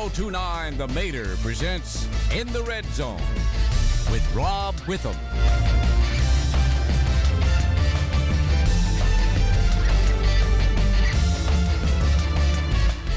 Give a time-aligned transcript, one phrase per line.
[0.00, 3.20] 1029 The Mater presents In the Red Zone
[4.10, 5.14] with Rob Witham.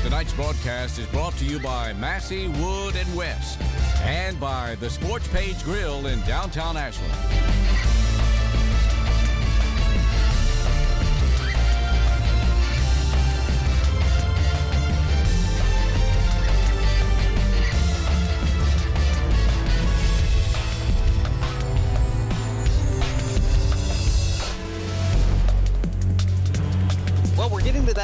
[0.03, 3.61] Tonight's broadcast is brought to you by Massey, Wood, and West
[4.01, 8.02] and by the Sports Page Grille in downtown Ashland.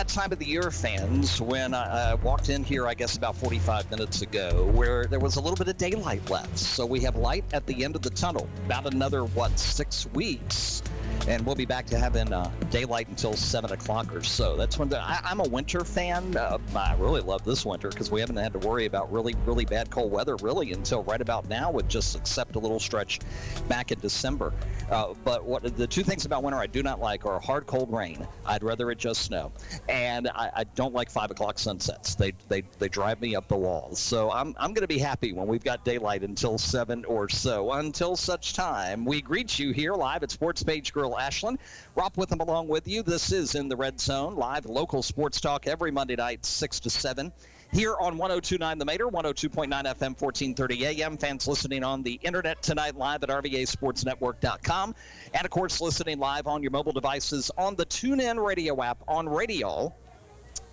[0.10, 4.22] Time of the year, fans, when I, walked in here, I guess, about 45 minutes
[4.22, 6.58] ago, where there was a little bit of daylight left.
[6.58, 8.48] So we have light at the end of the tunnel.
[8.66, 10.82] About another, what, six weeks?
[11.28, 14.56] And we'll be back to having uh, daylight until 7 o'clock or so.
[14.56, 16.36] That's when the, I, I'm a winter fan.
[16.36, 19.66] Uh, I really love this winter because we haven't had to worry about really, really
[19.66, 23.20] bad cold weather, really, until right about now, with just except a little stretch
[23.68, 24.54] back in December.
[24.90, 27.92] Uh, but what the two things about winter I do not like are hard cold
[27.92, 28.26] rain.
[28.46, 29.52] I'd rather it just snow,
[29.88, 32.16] and I, I don't like five o'clock sunsets.
[32.16, 34.00] They they they drive me up the walls.
[34.00, 37.72] So I'm I'm going to be happy when we've got daylight until seven or so.
[37.74, 41.60] Until such time, we greet you here live at Sports Page Grille Ashland.
[41.96, 43.02] Rob Witham along with you.
[43.02, 46.90] This is in the Red Zone live local sports talk every Monday night six to
[46.90, 47.32] seven
[47.72, 51.18] here on 1029 The Mater, 102.9 FM, 1430 AM.
[51.18, 54.96] Fans listening on the internet tonight live at RVASportsNetwork.com.
[55.34, 59.30] And of course, listening live on your mobile devices on the TuneIn radio app on
[59.30, 59.94] radio.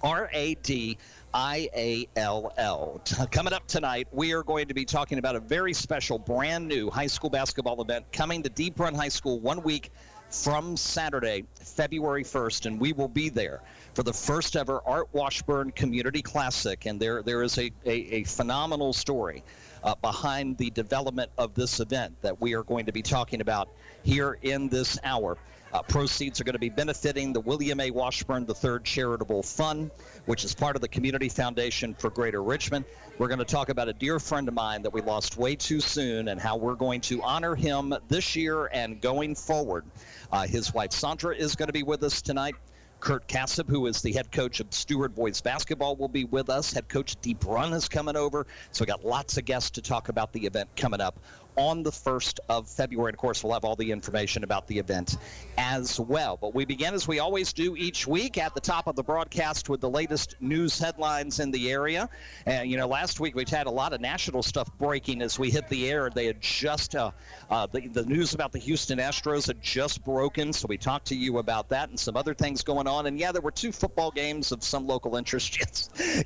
[0.03, 0.99] R A D
[1.33, 3.01] I A L L.
[3.31, 6.91] Coming up tonight, we are going to be talking about a very special, brand new
[6.91, 9.91] high school basketball event coming to Deep Run High School one week
[10.43, 13.63] from Saturday, February 1st, and we will be there
[13.95, 16.87] for the first ever Art Washburn Community Classic.
[16.87, 19.43] And there, there is a, a, a phenomenal story
[19.83, 23.69] uh, behind the development of this event that we are going to be talking about
[24.03, 25.39] here in this hour.
[25.73, 27.91] Uh, proceeds are going to be benefiting the William A.
[27.91, 29.91] Washburn III Charitable Fund,
[30.27, 32.85] which is part of the Community Foundation for Greater Richmond.
[33.19, 35.81] We're going to talk about a dear friend of mine that we lost way too
[35.81, 39.85] soon and how we're going to honor him this year and going forward.
[40.31, 42.55] Uh, his wife Sondra is going to be with us tonight.
[43.01, 46.73] Curt Kassab, who is the head coach of Steward Boys Basketball, will be with us.
[46.73, 48.47] Head coach Deep Run is coming over.
[48.73, 51.19] So we got lots of guests to talk about the event coming up
[51.57, 53.11] on the 1st of February.
[53.11, 55.19] And of course, we'll have all the information about the event
[55.59, 56.37] as well.
[56.41, 59.69] But we begin as we always do each week at the top of the broadcast
[59.69, 62.09] with the latest news headlines in the area.
[62.47, 65.51] And, you know, last week we've had a lot of national stuff breaking as we
[65.51, 66.11] hit the air.
[66.11, 67.11] They had just, uh,
[67.51, 70.53] uh, the, the news about the Houston Astros had just broken.
[70.53, 73.07] So we talked to you about that and some other things going on.
[73.07, 75.59] And yeah, there were two football games of some local interest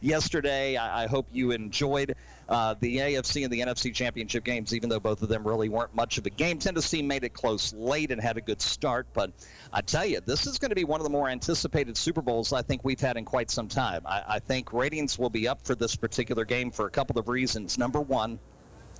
[0.02, 0.76] yesterday.
[0.76, 2.14] I, I hope you enjoyed
[2.50, 5.94] uh, the AFC and the NFC championship games, even though both of them really weren't
[5.94, 6.58] much of a game.
[6.58, 9.30] Tennessee made it close late and had a good start, but
[9.72, 12.52] I tell you, this is going to be one of the more anticipated Super Bowls
[12.52, 14.02] I think we've had in quite some time.
[14.04, 17.28] I, I think ratings will be up for this particular game for a couple of
[17.28, 17.78] reasons.
[17.78, 18.38] Number one,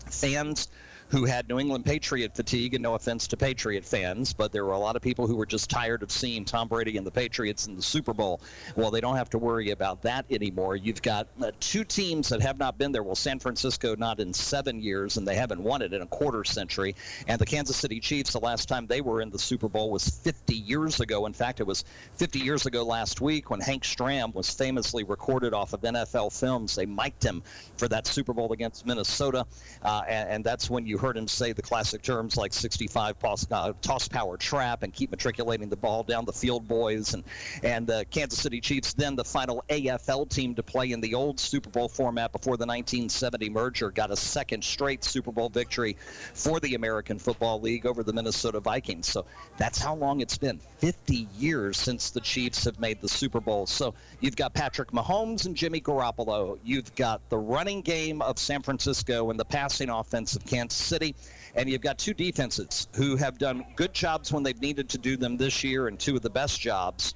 [0.09, 0.69] fans
[1.11, 4.73] who had New England Patriot fatigue, and no offense to Patriot fans, but there were
[4.73, 7.67] a lot of people who were just tired of seeing Tom Brady and the Patriots
[7.67, 8.41] in the Super Bowl.
[8.77, 10.77] Well, they don't have to worry about that anymore.
[10.77, 13.03] You've got uh, two teams that have not been there.
[13.03, 16.45] Well, San Francisco not in seven years, and they haven't won it in a quarter
[16.45, 16.95] century.
[17.27, 20.09] And the Kansas City Chiefs, the last time they were in the Super Bowl was
[20.09, 21.27] 50 years ago.
[21.27, 21.85] In fact, it was
[22.19, 26.77] 50 years ago last week when Hank Stram was famously recorded off of NFL films.
[26.77, 27.43] They mic'd him
[27.79, 29.45] for that Super Bowl against Minnesota,
[29.83, 33.47] uh, and, and that's when you heard him say the classic terms like 65 toss,
[33.51, 37.15] uh, toss power trap and keep matriculating the ball down the field, boys.
[37.15, 37.25] And
[37.63, 41.41] and the Kansas City Chiefs, then the final AFL team to play in the old
[41.41, 45.97] Super Bowl format before the 1970 merger, got a second straight Super Bowl victory
[46.35, 49.07] for the American Football League over the Minnesota Vikings.
[49.07, 49.25] So
[49.57, 53.67] that's how long it's been 50 years since the Chiefs have made the Super Bowl.
[53.67, 56.59] So you've got Patrick Mahomes and Jimmy Garoppolo.
[56.65, 61.15] You've got the running game of San Francisco and the passing offense of Kansas City.
[61.55, 65.17] And you've got two defenses who have done good jobs when they've needed to do
[65.17, 67.15] them this year, and two of the best jobs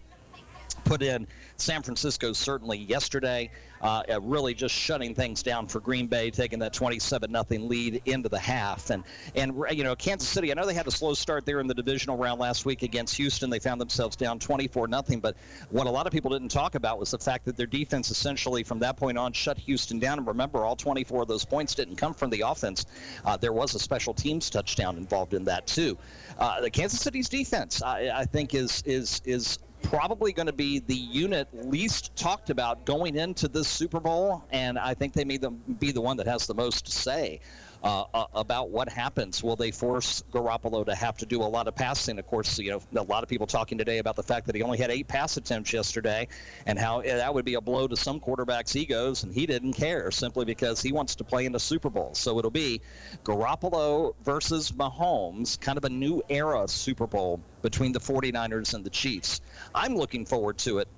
[0.85, 1.26] put in
[1.56, 3.51] San Francisco certainly yesterday,
[3.83, 8.29] uh, really just shutting things down for Green Bay, taking that 27 nothing lead into
[8.29, 8.91] the half.
[8.91, 9.05] And
[9.35, 11.75] and you know Kansas City, I know they had a slow start there in the
[11.75, 13.51] divisional round last week against Houston.
[13.51, 15.21] They found themselves down 24 nothing.
[15.21, 15.37] But
[15.71, 18.62] what a lot of people didn't talk about was the fact that their defense essentially
[18.62, 20.19] from that point on shut Houston down.
[20.19, 22.87] And remember, all 24 of those points didn't come from the offense.
[23.25, 25.99] Uh, there was a special teams touchdown involved in that too.
[26.39, 30.81] Uh, the Kansas City's defense, I, I think, is is is probably going to be
[30.81, 35.38] the unit least talked about going into this Super Bowl, and I think they may
[35.78, 37.40] be the one that has the most to say
[37.84, 39.44] uh, uh, about what happens.
[39.44, 42.19] Will they force Garoppolo to have to do a lot of passing?
[42.19, 44.62] Of course, you know, a lot of people talking today about the fact that he
[44.62, 46.26] only had eight pass attempts yesterday
[46.64, 50.10] and how that would be a blow to some quarterbacks' egos, and he didn't care
[50.10, 52.14] simply because he wants to play in the Super Bowl.
[52.14, 52.81] So it'll be
[53.22, 58.90] Garoppolo versus Mahomes, kind of a new era Super Bowl between the 49ers and the
[58.90, 59.42] Chiefs.
[59.75, 60.88] I'm looking forward to it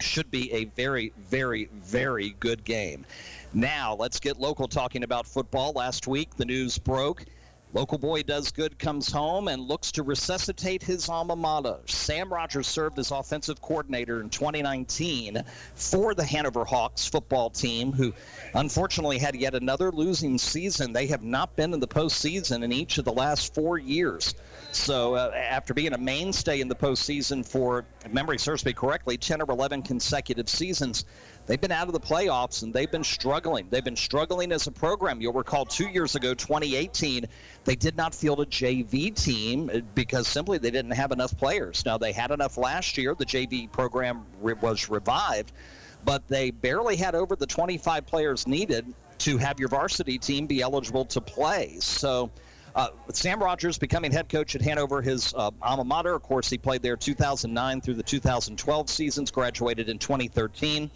[0.00, 3.04] should be a very, very, very good game.
[3.54, 5.72] Now, let's get local talking about football.
[5.72, 7.24] Last week, the news broke.
[7.72, 11.78] Local boy does good, comes home, and looks to resuscitate his alma mater.
[11.86, 15.42] Sam Rogers served as offensive coordinator in 2019
[15.74, 18.12] for the Hanover Hawks football team, who
[18.54, 20.92] unfortunately had yet another losing season.
[20.92, 24.36] They have not been in the postseason in each of the last four years.
[24.70, 29.42] So, uh, after being a mainstay in the postseason for, memory serves me correctly, 10
[29.42, 31.04] or 11 consecutive seasons,
[31.46, 33.66] they've been out of the playoffs and they've been struggling.
[33.70, 35.20] They've been struggling as a program.
[35.20, 37.26] You'll recall two years ago, 2018,
[37.64, 41.84] they did not field a JV team uh, because simply they didn't have enough players.
[41.84, 43.14] Now, they had enough last year.
[43.14, 45.52] The JV program re- was revived,
[46.04, 48.86] but they barely had over the 25 players needed
[49.18, 51.76] to have your varsity team be eligible to play.
[51.80, 52.30] So,
[52.74, 56.14] uh, Sam Rogers becoming head coach at Hanover, his uh, alma mater.
[56.14, 60.90] Of course, he played there 2009 through the 2012 seasons, graduated in 2013.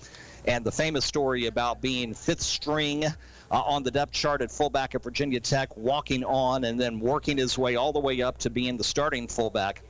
[0.49, 3.12] And the famous story about being fifth string uh,
[3.50, 7.59] on the depth chart at fullback at Virginia Tech, walking on and then working his
[7.59, 9.83] way all the way up to being the starting fullback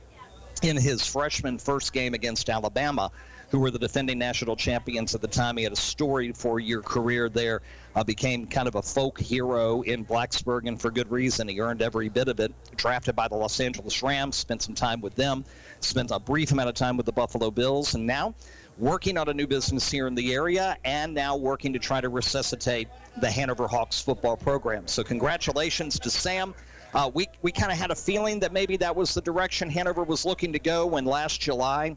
[0.61, 3.09] in his freshman first game against Alabama
[3.49, 5.57] who were the defending national champions at the time.
[5.57, 7.61] He had a storied four-year career there,
[7.95, 11.47] uh, became kind of a folk hero in Blacksburg, and for good reason.
[11.47, 12.53] He earned every bit of it.
[12.75, 15.43] Drafted by the Los Angeles Rams, spent some time with them,
[15.79, 18.35] spent a brief amount of time with the Buffalo Bills, and now
[18.79, 22.09] working on a new business here in the area and now working to try to
[22.09, 22.87] resuscitate
[23.21, 24.87] the Hanover Hawks football program.
[24.87, 26.55] So congratulations to Sam.
[26.93, 30.03] Uh, we we kind of had a feeling that maybe that was the direction Hanover
[30.03, 31.95] was looking to go when last July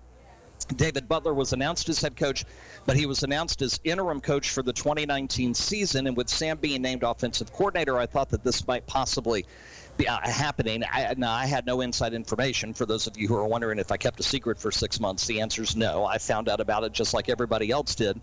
[0.77, 2.45] David Butler was announced as head coach,
[2.87, 6.07] but he was announced as interim coach for the 2019 season.
[6.07, 9.45] And with Sam being named offensive coordinator, I thought that this might possibly
[10.05, 10.83] happening.
[10.91, 12.73] I, now, I had no inside information.
[12.75, 15.27] For those of you who are wondering if I kept a secret for six months,
[15.27, 16.05] the answer is no.
[16.05, 18.21] I found out about it just like everybody else did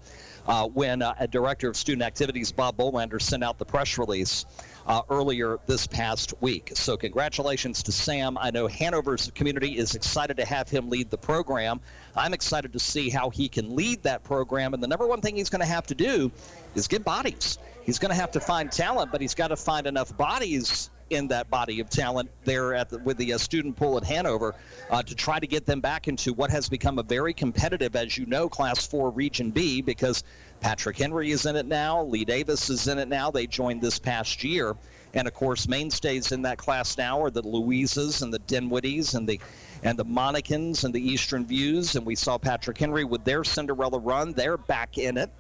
[0.48, 4.46] uh, when uh, a director of student activities, Bob Bolander, sent out the press release
[4.88, 6.72] uh, earlier this past week.
[6.74, 8.38] So, congratulations to Sam.
[8.40, 11.80] I know Hanover's community is excited to have him lead the program.
[12.16, 14.74] I'm excited to see how he can lead that program.
[14.74, 16.32] And the number one thing he's going to have to do
[16.76, 17.60] is get bodies.
[17.84, 21.28] He's going to have to find talent, but he's got to find enough bodies in
[21.28, 24.56] that body of talent there at the, with the uh, student pool at Hanover
[24.90, 28.18] uh, to try to get them back into what has become a very competitive, as
[28.18, 30.24] you know, Class 4 Region B because
[30.60, 33.32] Patrick Henry is in it now, Lee Davis is in it now.
[33.32, 34.76] They joined this past year.
[35.14, 39.28] And of course, mainstays in that class now are the Louisas and the Dinwiddies and
[39.28, 39.40] the
[39.82, 41.96] and the Monacans and the Eastern Views.
[41.96, 44.34] And we saw Patrick Henry with their Cinderella run.
[44.34, 45.32] They're back in it.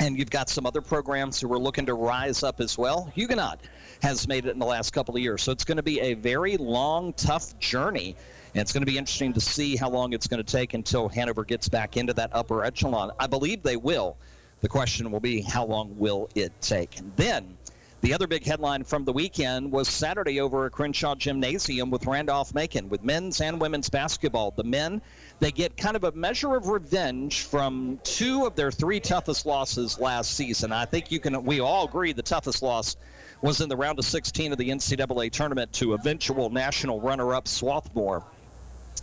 [0.00, 3.10] And you've got some other programs who are looking to rise up as well.
[3.14, 3.60] Huguenot
[4.02, 5.42] has made it in the last couple of years.
[5.42, 8.16] So it's going to be a very long, tough journey.
[8.54, 11.08] And it's going to be interesting to see how long it's going to take until
[11.08, 13.12] Hanover gets back into that upper echelon.
[13.20, 14.16] I believe they will.
[14.60, 16.98] The question will be how long will it take?
[16.98, 17.56] And then
[18.04, 22.52] the other big headline from the weekend was Saturday over at Crenshaw Gymnasium with Randolph
[22.52, 24.50] Macon with men's and women's basketball.
[24.50, 25.00] The men,
[25.40, 29.98] they get kind of a measure of revenge from two of their three toughest losses
[29.98, 30.70] last season.
[30.70, 32.96] I think you can we all agree the toughest loss
[33.40, 38.22] was in the round of 16 of the NCAA tournament to eventual national runner-up Swarthmore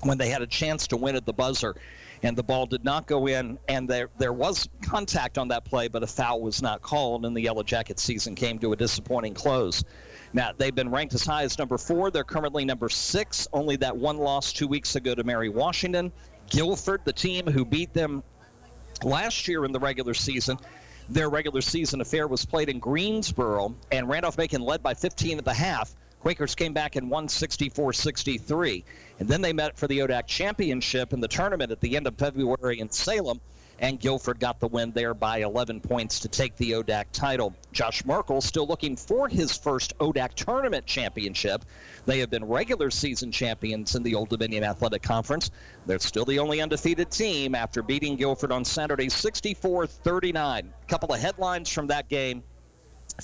[0.04, 1.76] when they had a chance to win at the buzzer
[2.24, 3.58] and the ball did not go in.
[3.68, 7.36] And there there was contact on that play, but a foul was not called, and
[7.36, 9.84] the Yellow Jackets season came to a disappointing close.
[10.34, 12.12] Now they've been ranked as high as number four.
[12.12, 13.48] They're currently number six.
[13.54, 16.12] Only that one loss two weeks ago to Mary Washington.
[16.50, 18.24] Guilford, the team who beat them
[19.04, 20.58] last year in the regular season.
[21.10, 25.46] Their regular season affair was played in Greensboro, and Randolph Macon led by 15 at
[25.46, 25.96] the half.
[26.22, 28.86] Quakers came back and won 64 63.
[29.22, 32.16] And then they met for the ODAC championship in the tournament at the end of
[32.18, 33.40] February in Salem.
[33.78, 37.54] And Guilford got the win there by 11 points to take the ODAC title.
[37.72, 41.66] Josh Merkel still looking for his first ODAC tournament championship.
[42.08, 45.52] They have been regular season champions in the Old Dominion Athletic Conference.
[45.86, 50.74] They're still the only undefeated team after beating Guilford on Saturday 64 39.
[50.82, 52.42] A couple of headlines from that game.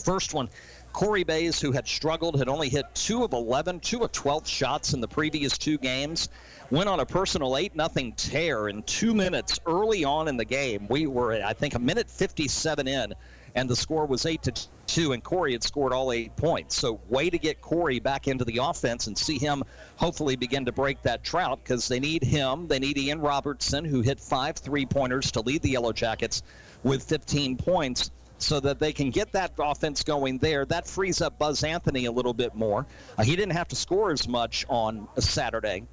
[0.03, 0.49] First one
[0.97, 4.93] Corey Bays, who had struggled, had only hit two of 11, two of 12 shots
[4.95, 6.29] in the previous two games,
[6.71, 10.87] went on a personal 8 nothing tear in two minutes early on in the game.
[10.89, 13.13] We were, I think, a minute 57 in,
[13.53, 14.53] and the score was 8 to
[14.87, 16.75] 2, and Corey had scored all eight points.
[16.75, 19.63] So, way to get Corey back into the offense and see him
[19.97, 22.67] hopefully begin to break that drought because they need him.
[22.67, 26.41] They need Ian Robertson, who hit five three pointers to lead the Yellow Jackets
[26.83, 30.65] with 15 points so that they can get that offense going there.
[30.65, 32.85] That frees up Buzz Anthony a little bit more.
[33.17, 35.83] Uh, he didn't have to score as much on Saturday.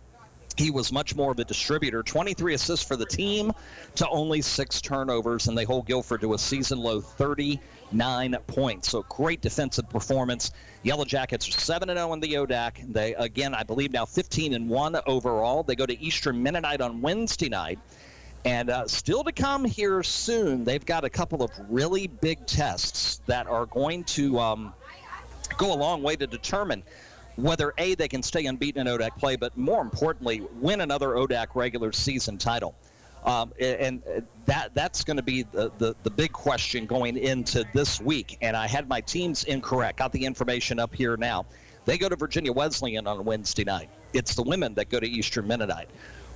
[0.56, 2.02] He was much more of a distributor.
[2.02, 3.52] 23 assists for the team
[3.96, 8.90] to only six turnovers, and they hold Guilford to a season low 39 points.
[8.90, 10.52] So great defensive performance.
[10.84, 12.92] Yellow Jackets are 7 0 in the ODAC.
[12.92, 15.64] They, again, I believe now 15 and 1 overall.
[15.64, 17.80] They go to Eastern Mennonite on Wednesday night.
[18.44, 23.22] And uh, still to come here soon, they've got a couple of really big tests
[23.26, 24.74] that are going to um,
[25.56, 26.82] go a long way to determine
[27.36, 31.48] whether A, they can stay unbeaten in ODAC play, but more importantly, win another ODAC
[31.54, 32.74] regular season title.
[33.24, 34.02] Um, and
[34.44, 38.36] that that's going to be the, the, the, big question going into this week.
[38.42, 39.96] And I had my teams incorrect.
[39.96, 41.46] Got the information up here now.
[41.86, 43.88] They go to Virginia Wesleyan on Wednesday night.
[44.12, 45.88] It's the women that go to Eastern Mennonite.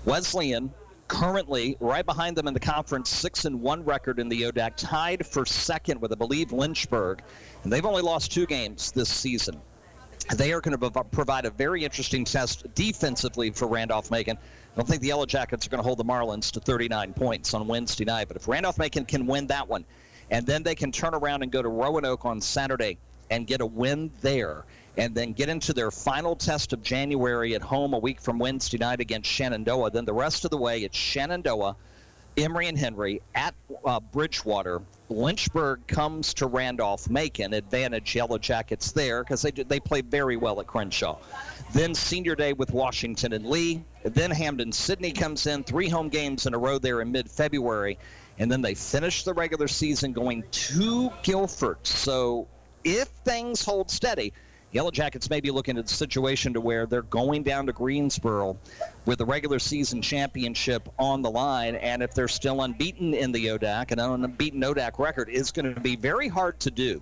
[0.07, 0.73] Wesleyan
[1.09, 5.27] currently right behind them in the conference, six and one record in the ODAC, tied
[5.27, 7.23] for second with, I believe, Lynchburg,
[7.65, 9.61] and they've only lost two games this season.
[10.37, 14.37] They are going to provide a very interesting test defensively for Randolph Macon.
[14.37, 17.55] I don't think the Yellow Jackets are going to hold the Marlins to 39 points
[17.55, 19.85] on Wednesday night, but if Randolph Macon can win that one,
[20.31, 22.99] and then they can turn around and go to Roanoke on Saturday
[23.31, 24.65] and get a win there
[24.99, 28.79] and then get into their final test of January at home a week from Wednesday
[28.79, 29.93] night against Shenandoah.
[29.93, 31.77] Then the rest of the way, it's Shenandoah,
[32.37, 34.83] Emory and Henry at uh, Bridgewater.
[35.09, 40.61] Lynchburg comes to Randolph Macon, advantage Yellow Jackets there because they they play very well
[40.61, 41.17] at Crenshaw.
[41.73, 43.83] Then Senior Day with Washington and Lee.
[44.03, 47.99] Then Hampden Sydney comes in, three home games in a row there in mid-February,
[48.39, 51.79] and then they finish the regular season going to Guilford.
[51.87, 52.47] So
[52.85, 54.33] if things hold steady,
[54.73, 58.59] Yellow Jackets may be looking at the situation to where they're going down to Greensboro
[59.07, 63.47] with the regular season championship on the line, and if they're still unbeaten in the
[63.47, 67.01] ODAC, an unbeaten ODAC record is going to be very hard to do.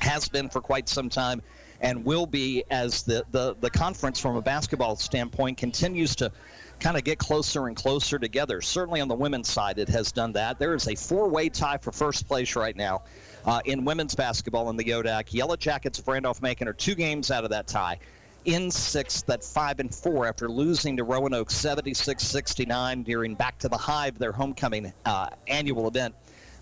[0.00, 1.42] Has been for quite some time,
[1.80, 6.32] and will be as the, the, the conference from a basketball standpoint continues to
[6.80, 8.60] kind of get closer and closer together.
[8.60, 10.58] Certainly on the women's side, it has done that.
[10.58, 13.02] There is a four way tie for first place right now
[13.44, 15.32] uh, in women's basketball in the ODAC.
[15.32, 17.98] Yellow Jackets of Randolph Macon are two games out of that tie.
[18.46, 23.76] In sixth at five and four after losing to Roanoke 76-69 during back to the
[23.76, 26.14] Hive, their homecoming uh, annual event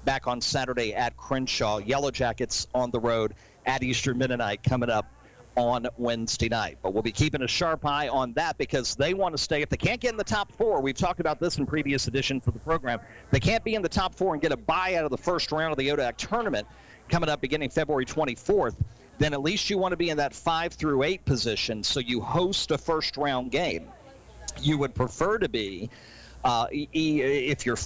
[0.05, 1.79] back on Saturday at Crenshaw.
[1.79, 3.35] Yellow Jackets on the road
[3.67, 5.07] at Eastern Mennonite coming up
[5.59, 6.79] on Wednesday night.
[6.83, 9.61] But we'll be keeping a sharp eye on that because they want to stay.
[9.61, 12.47] If they can't get in the top four, we've talked about this in previous editions
[12.47, 13.01] of the program.
[13.33, 15.51] They can't be in the top four and get a bye out of the first
[15.51, 16.67] round of the ODAC tournament
[17.09, 18.77] coming up beginning February 24th.
[19.19, 22.21] Then at least you want to be in that five through eight position so you
[22.21, 23.89] host a first round game.
[24.61, 25.91] You would prefer to be,
[26.45, 27.77] uh, if you're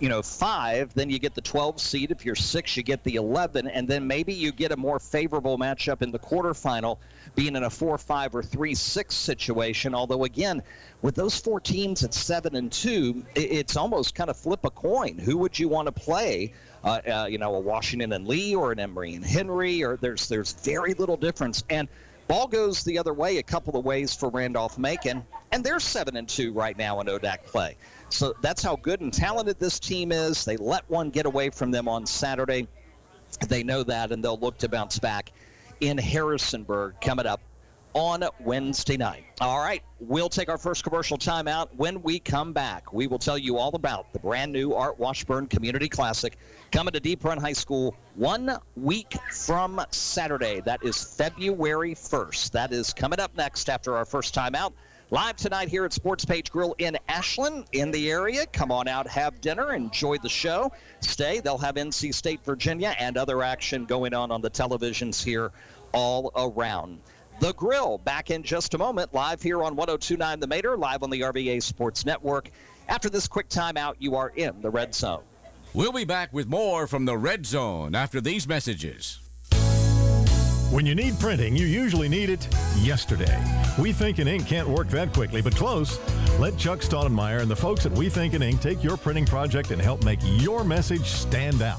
[0.00, 2.10] you know five, then you get the 12 seed.
[2.10, 5.58] If you're six, you get the 11, and then maybe you get a more favorable
[5.58, 6.98] matchup in the quarterfinal
[7.34, 9.94] being in a 4 5 or 3 6 situation.
[9.94, 10.62] Although, again,
[11.02, 15.18] with those four teams at 7 and 2, it's almost kind of flip a coin.
[15.18, 16.52] Who would you want to play?
[16.84, 20.28] Uh, uh, you know, a Washington and Lee or an Emory and Henry, or there's
[20.28, 21.64] there's very little difference.
[21.68, 21.88] And
[22.28, 26.16] ball goes the other way a couple of ways for Randolph Macon, and they're seven
[26.16, 27.76] and two right now in ODAC play.
[28.08, 30.44] So that's how good and talented this team is.
[30.44, 32.68] They let one get away from them on Saturday.
[33.48, 35.32] They know that, and they'll look to bounce back
[35.80, 37.40] in Harrisonburg coming up
[37.96, 39.24] on Wednesday night.
[39.40, 41.68] All right, we'll take our first commercial timeout.
[41.76, 45.46] When we come back, we will tell you all about the brand new Art Washburn
[45.46, 46.36] Community Classic
[46.72, 50.60] coming to Deep Run High School one week from Saturday.
[50.60, 52.50] That is February 1st.
[52.50, 54.74] That is coming up next after our first timeout.
[55.12, 58.44] Live tonight here at Sports Page Grille in Ashland, in the area.
[58.46, 60.72] Come on out, have dinner, enjoy the show.
[60.98, 61.38] Stay.
[61.38, 65.52] They'll have NC State, Virginia, and other action going on on the televisions here
[65.92, 66.98] all around.
[67.38, 71.10] The Grill back in just a moment, live here on 1029 The Mater, live on
[71.10, 72.50] the RVA Sports Network.
[72.88, 75.22] After this quick timeout, you are in the Red Zone.
[75.72, 79.20] We'll be back with more from the Red Zone after these messages.
[80.70, 82.48] When you need printing, you usually need it
[82.80, 83.40] yesterday.
[83.78, 86.00] We Think in Ink can't work that quickly, but close.
[86.40, 89.70] Let Chuck Staudenmeyer and the folks at We Think in Ink take your printing project
[89.70, 91.78] and help make your message stand out.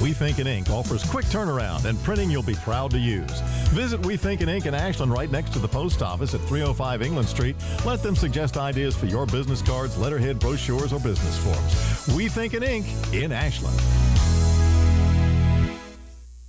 [0.00, 3.40] We Think in Ink offers quick turnaround and printing you'll be proud to use.
[3.70, 7.02] Visit We Think in Ink in Ashland right next to the post office at 305
[7.02, 7.56] England Street.
[7.84, 12.16] Let them suggest ideas for your business cards, letterhead, brochures, or business forms.
[12.16, 13.76] We Think in Ink in Ashland.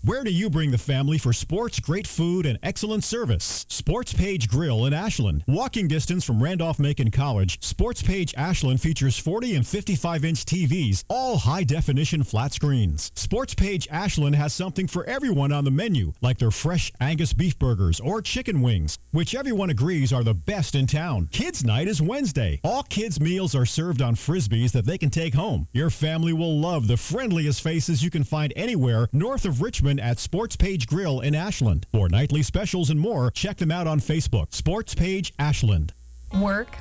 [0.04, 3.68] Where do you bring the family for sports, great food, and excellent service?
[3.70, 5.44] Sports Page Grille in Ashland.
[5.48, 11.38] Walking distance from Randolph-Macon College, Sports Page Ashland features 40 and 55 inch TVs, all
[11.38, 13.12] high definition flat screens.
[13.14, 17.60] Sports Page Ashland has something for everyone on the menu, like their fresh Angus beef
[17.60, 21.30] burgers or chicken wings, which everyone agrees are the best in town.
[21.32, 22.60] Kids Night is Wednesday.
[22.64, 25.68] All kids' meals are served on frisbees that they can take home.
[25.74, 30.20] Your family will love the friendliest faces you can find anywhere north of Richmond at
[30.20, 31.86] Sports Page Grille in Ashland.
[31.92, 34.54] For nightly specials and more, check them out on Facebook.
[34.54, 35.94] Sports Page Ashland.
[36.40, 36.78] Work,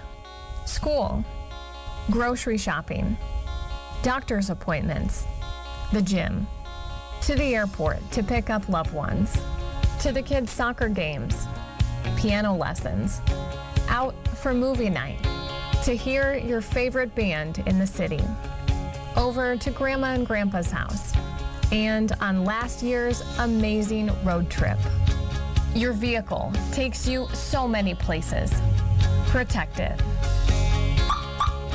[0.66, 1.24] school,
[2.10, 3.16] grocery shopping,
[4.02, 5.24] doctor's appointments,
[5.92, 6.46] the gym,
[7.22, 9.36] to the airport to pick up loved ones,
[10.00, 11.46] to the kids' soccer games,
[12.16, 13.20] piano lessons,
[13.88, 15.18] out for movie night,
[15.84, 18.22] to hear your favorite band in the city,
[19.16, 21.12] over to grandma and grandpa's house
[21.72, 24.78] and on last year's amazing road trip.
[25.74, 28.52] Your vehicle takes you so many places.
[29.26, 30.00] Protect it.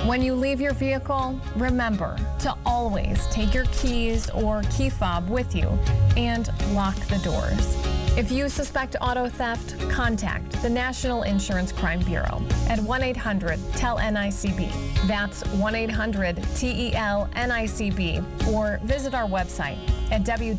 [0.05, 5.55] When you leave your vehicle, remember to always take your keys or key fob with
[5.55, 5.67] you
[6.15, 8.04] and lock the doors.
[8.17, 13.97] If you suspect auto theft, contact the National Insurance Crime Bureau at 1 800 TEL
[13.97, 14.71] NICB.
[15.05, 19.77] That's 1 800 TEL NICB or visit our website
[20.11, 20.55] at www.nicb.org.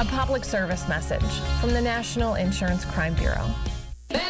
[0.00, 3.50] A public service message from the National Insurance Crime Bureau.
[4.10, 4.20] We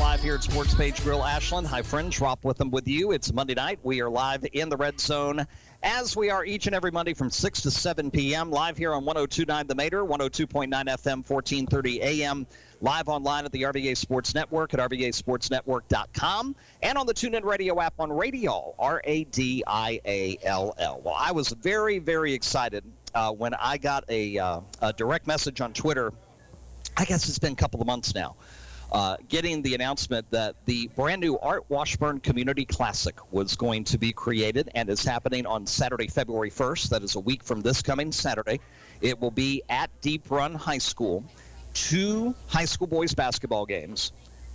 [0.00, 1.66] live here at Sports Page Grille Ashland.
[1.66, 2.22] Hi, friends.
[2.22, 3.12] Rob Witham with you.
[3.12, 3.78] It's Monday night.
[3.82, 5.46] We are live in the red zone
[5.82, 8.50] as we are each and every Monday from 6 to 7 p.m.
[8.50, 12.46] live here on 1029 The Mater, 102.9 FM, 1430 a.m.
[12.80, 17.92] Live online at the RVA Sports Network at RVASportsNetwork.com and on the TuneIn Radio app
[17.98, 21.02] on Radio, R A D I A L L.
[21.04, 22.84] Well, I was very, very excited
[23.14, 26.10] uh, when I got a, uh, a direct message on Twitter.
[26.96, 28.36] I guess it's been a couple of months now
[28.92, 33.98] uh, getting the announcement that the brand new Art Washburn Community Classic was going to
[33.98, 36.88] be created and is happening on Saturday, February 1st.
[36.88, 38.58] That is a week from this coming Saturday.
[39.00, 41.24] It will be at Deep Run High School.
[41.72, 44.12] Two high school boys basketball games.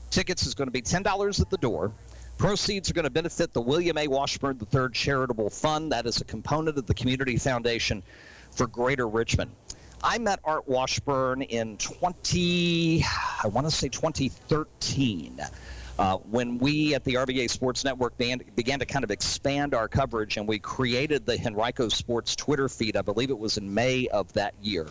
[0.09, 1.91] Tickets is going to be $10 at the door.
[2.37, 4.07] Proceeds are going to benefit the William A.
[4.07, 5.91] Washburn III Charitable Fund.
[5.93, 8.03] That is a component of the Community Foundation
[8.51, 9.51] for Greater Richmond.
[10.07, 13.03] I met Art Washburn in 20,
[13.43, 15.39] I want to say 2013.
[15.97, 19.87] Uh, when we at the RVA Sports Network began, began to kind of expand our
[19.87, 24.07] coverage and we created the Henrico Sports Twitter feed, I believe it was in May
[24.09, 24.85] of that year.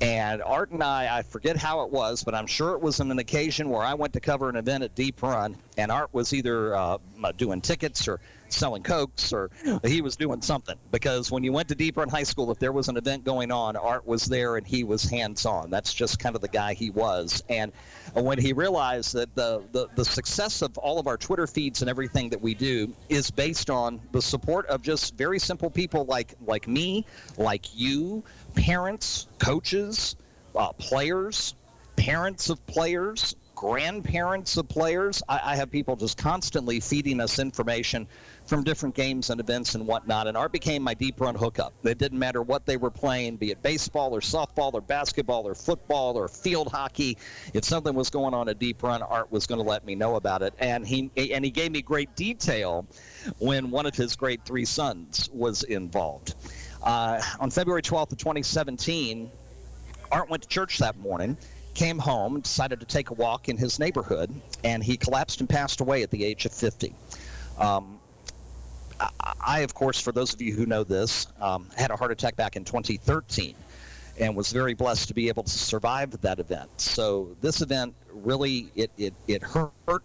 [0.00, 3.12] And Art and I, I forget how it was, but I'm sure it was on
[3.12, 6.34] an occasion where I went to cover an event at Deep Run, and Art was
[6.34, 6.98] either uh,
[7.36, 8.18] doing tickets or
[8.52, 9.50] selling cokes or
[9.84, 12.72] he was doing something because when you went to Deep Run High School, if there
[12.72, 15.70] was an event going on, Art was there and he was hands on.
[15.70, 17.42] That's just kind of the guy he was.
[17.48, 17.72] And
[18.14, 21.90] when he realized that the, the, the success of all of our Twitter feeds and
[21.90, 26.34] everything that we do is based on the support of just very simple people like
[26.46, 28.22] like me, like you,
[28.54, 30.16] parents, coaches,
[30.56, 31.54] uh, players,
[31.96, 35.22] parents of players, grandparents of players.
[35.28, 38.08] I, I, have people just constantly feeding us information
[38.52, 40.26] from different games and events and whatnot.
[40.26, 41.72] And Art became my deep run hookup.
[41.84, 45.54] It didn't matter what they were playing, be it baseball or softball or basketball or
[45.54, 47.16] football or field hockey.
[47.54, 50.16] If something was going on at deep run, Art was going to let me know
[50.16, 50.52] about it.
[50.58, 52.86] And he and he gave me great detail
[53.38, 56.34] when one of his great three sons was involved.
[56.82, 59.30] Uh, on February 12th of 2017,
[60.10, 61.38] Art went to church that morning
[61.72, 64.30] came home, decided to take a walk in his neighborhood,
[64.62, 66.94] and he collapsed and passed away at the age of 50.
[67.56, 67.98] Um,
[69.44, 72.36] I, of course, for those of you who know this, um, had a heart attack
[72.36, 73.54] back in 2013
[74.20, 76.68] and was very blessed to be able to survive that event.
[76.78, 80.02] So this event really, it, it, it hurt.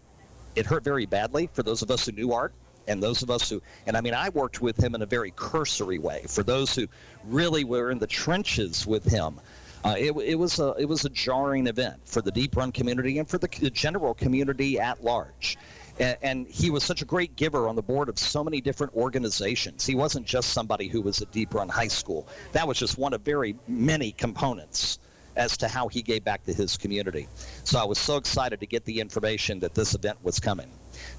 [0.55, 2.51] It hurt very badly for those of us who knew Art
[2.88, 5.31] and those of us who, and I mean, I worked with him in a very
[5.36, 6.23] cursory way.
[6.27, 6.88] For those who
[7.25, 9.39] really were in the trenches with him,
[9.86, 13.19] uh, it, it, was a it was a jarring event for the deep run community
[13.19, 15.57] and for the general community at large.
[15.99, 18.93] And, and, he was such a great giver on the board of so many different
[18.95, 19.86] organizations.
[19.86, 22.27] He wasn't just somebody who was at Deep Run High School.
[22.51, 24.99] That was just one of very many components
[25.38, 27.27] as to how he gave back to his community.
[27.63, 30.69] So I was so excited to get the information that this event was coming.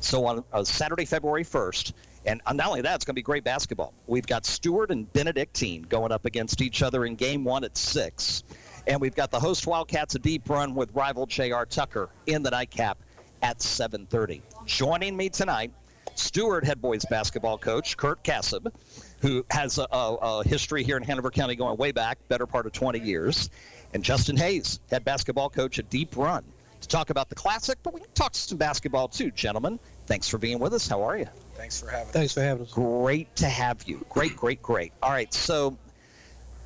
[0.00, 1.92] So on uh, Saturday, February 1st,
[2.26, 3.94] and not only that, it's going to be great basketball.
[4.06, 8.42] We've got Steward and Benedictine going up against each other in game one at 6.
[8.86, 11.64] And we've got the host Wildcats a deep run with rival J.R.
[11.64, 12.98] Tucker in the nightcap
[13.42, 14.40] at 7.30.
[14.66, 15.72] Joining me tonight,
[16.14, 18.72] Steward head boys basketball coach Curt Kassab,
[19.20, 22.66] who has a, a, a, history here in Hanover County going way back, better part
[22.66, 23.50] of 20 years,
[23.94, 26.44] and Justin Hayes, head basketball coach at Deep Run,
[26.80, 29.78] to talk about the Classic, but we can talk some basketball too, gentlemen.
[30.06, 30.88] Thanks for being with us.
[30.88, 31.26] How are you?
[31.54, 32.12] Thanks for having us.
[32.12, 32.72] Thanks for having us.
[32.72, 34.04] Great to have you.
[34.08, 34.92] Great, great, great.
[35.02, 35.76] All right, so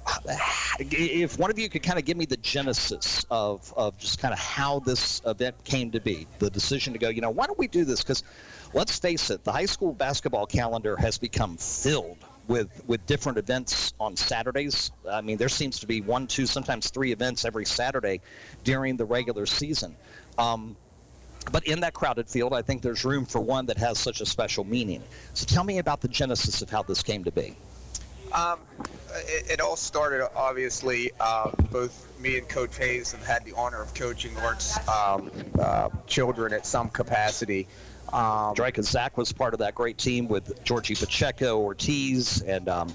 [0.78, 4.32] if one of you could kind of give me the genesis of, of just kind
[4.32, 7.58] of how this event came to be, the decision to go, you know, why don't
[7.58, 8.02] we do this?
[8.02, 8.24] Because
[8.74, 13.94] let's face it, the high school basketball calendar has become filled with with different events
[14.00, 14.90] on Saturdays.
[15.08, 18.20] I mean, there seems to be one, two, sometimes three events every Saturday
[18.64, 19.96] during the regular season.
[20.38, 20.76] Um,
[21.50, 24.26] but in that crowded field, I think there's room for one that has such a
[24.26, 25.02] special meaning.
[25.34, 27.56] So tell me about the genesis of how this came to be.
[28.32, 28.60] Um,
[29.14, 31.10] it, it, all started obviously.
[31.20, 35.90] Uh, both me and Coach Hayes have had the honor of coaching Art's um, uh,
[36.06, 37.66] children at some capacity.
[38.12, 42.68] Um, Drake and Zach was part of that great team with Georgie Pacheco, Ortiz, and
[42.68, 42.94] um,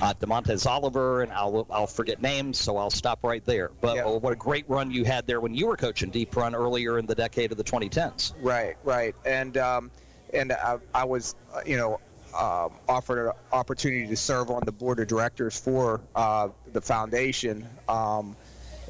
[0.00, 3.70] uh, Demontes Oliver, and I'll, I'll forget names, so I'll stop right there.
[3.80, 4.06] But yeah.
[4.06, 7.06] what a great run you had there when you were coaching Deep Run earlier in
[7.06, 8.32] the decade of the 2010s.
[8.40, 9.90] Right, right, and um,
[10.32, 12.00] and I, I was, uh, you know,
[12.34, 17.66] um, offered an opportunity to serve on the board of directors for uh, the foundation.
[17.88, 18.36] Um,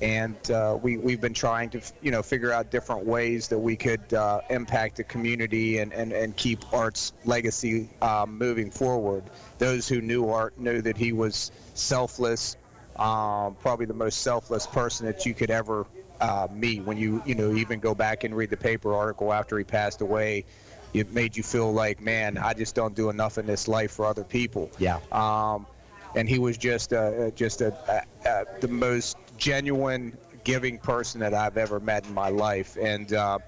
[0.03, 3.77] and uh, we, we've been trying to you know figure out different ways that we
[3.77, 9.23] could uh, impact the community and, and, and keep art's legacy um, moving forward
[9.59, 12.57] those who knew art knew that he was selfless
[12.97, 15.87] um, probably the most selfless person that you could ever
[16.21, 19.59] uh, meet when you you know even go back and read the paper article after
[19.59, 20.45] he passed away
[20.95, 24.07] it made you feel like man i just don't do enough in this life for
[24.07, 25.67] other people yeah um,
[26.17, 27.75] and he was just a, just a,
[28.25, 32.77] a, a, the most genuine, giving person that I've ever met in my life.
[32.81, 33.39] And uh,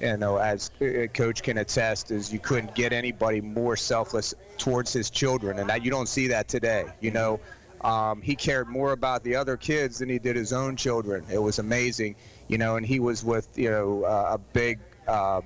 [0.00, 4.92] you know, as a coach can attest, is you couldn't get anybody more selfless towards
[4.92, 6.86] his children, and that you don't see that today.
[7.00, 7.40] You know,
[7.82, 11.24] um, he cared more about the other kids than he did his own children.
[11.30, 12.16] It was amazing,
[12.48, 15.40] you know, and he was with you know uh, a big uh,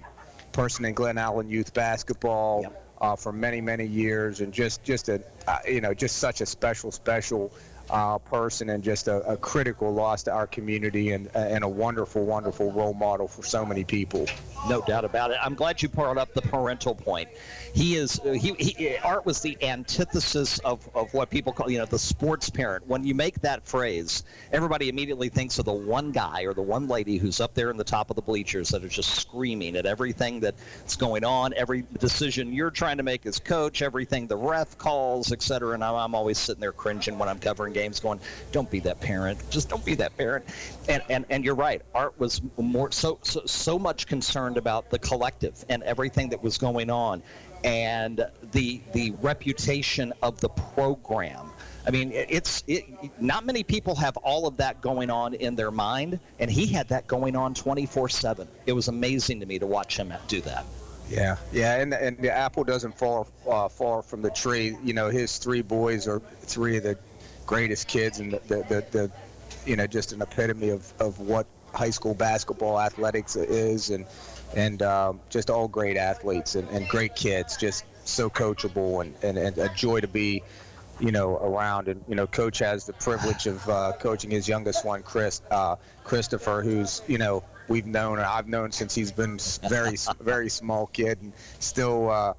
[0.57, 2.63] person in Glen Allen youth basketball.
[2.63, 2.83] Yep.
[2.99, 6.47] Uh, for many many years and just just a uh, you know just such a
[6.47, 7.53] special special
[7.91, 12.25] uh, person and just a, a, critical loss to our community and, and a wonderful,
[12.25, 14.27] wonderful role model for so many people.
[14.69, 15.39] No doubt about it.
[15.41, 17.29] I'm glad you brought up the parental point.
[17.77, 21.77] He is uh, he, he Art was the antithesis of, of what people call you
[21.77, 22.87] know the sports parent.
[22.87, 26.89] When you make that phrase, everybody immediately thinks of the one guy or the one
[26.89, 29.85] lady who's up there in the top of the bleachers that are just screaming at
[29.85, 34.79] everything that's going on, every decision you're trying to make as coach, everything the ref
[34.79, 35.75] calls, etc.
[35.75, 38.21] And I'm, I'm always sitting there cringing when I'm covering games going,
[38.53, 39.39] don't be that parent.
[39.51, 40.47] Just don't be that parent.
[40.89, 41.83] And and, and you're right.
[41.95, 46.57] Art was more so, so so much concerned about the collective and everything that was
[46.57, 47.23] going on
[47.67, 51.51] and the the reputation of the program.
[51.87, 52.85] I mean, it's it,
[53.21, 56.89] not many people have all of that going on in their mind, and he had
[56.89, 58.47] that going on 24/7.
[58.67, 60.65] It was amazing to me to watch him do that.
[61.11, 64.77] Yeah, yeah, and and the apple doesn't fall uh, far from the tree.
[64.83, 66.97] You know, his three boys are three of the
[67.47, 69.11] greatest kids and the, the, the, the
[69.65, 74.07] you know just an epitome of, of what high school basketball athletics is and
[74.55, 79.37] and um, just all great athletes and, and great kids just so coachable and, and,
[79.39, 80.43] and a joy to be
[81.01, 81.89] you know around.
[81.89, 85.77] And you know coach has the privilege of uh, coaching his youngest one chris uh,
[86.05, 91.21] christopher who's you know we've known i've known since he's been very very small kid
[91.21, 92.33] and still uh,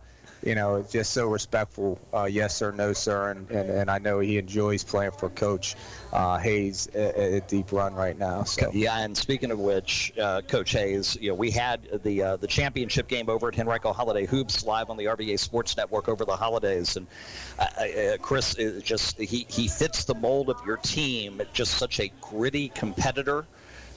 [0.47, 1.99] you know, just so respectful.
[2.13, 3.31] Uh, yes, sir, no, sir.
[3.31, 5.75] And, and, and I know he enjoys playing for Coach
[6.13, 8.43] uh, Hayes at, at, Deep Run right now.
[8.43, 8.71] So.
[8.73, 12.47] Yeah, and speaking of which, uh, Coach Hayes, you know, we had the uh, the
[12.47, 16.35] championship game over at Henrico Holiday Hoops live on the RVA Sports Network over the
[16.35, 16.95] holidays.
[16.95, 17.07] And
[17.59, 21.99] uh, uh, Chris is just, he, he fits the mold of your team, just such
[21.99, 23.45] a gritty competitor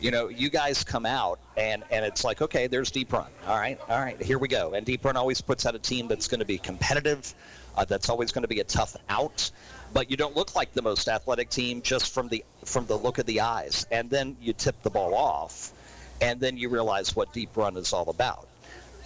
[0.01, 3.27] you know, you guys come out and and it's like, okay, there's Deep Run.
[3.47, 4.73] All right, all right, here we go.
[4.73, 7.35] And Deep Run always puts out a team that's going to be competitive,
[7.77, 9.51] uh, that's always going to be a tough out.
[9.93, 13.19] But you don't look like the most athletic team just from the from the look
[13.19, 13.87] of the eyes.
[13.91, 15.73] And then you tip the ball off,
[16.21, 18.50] and then you realize what Deep Run is all about.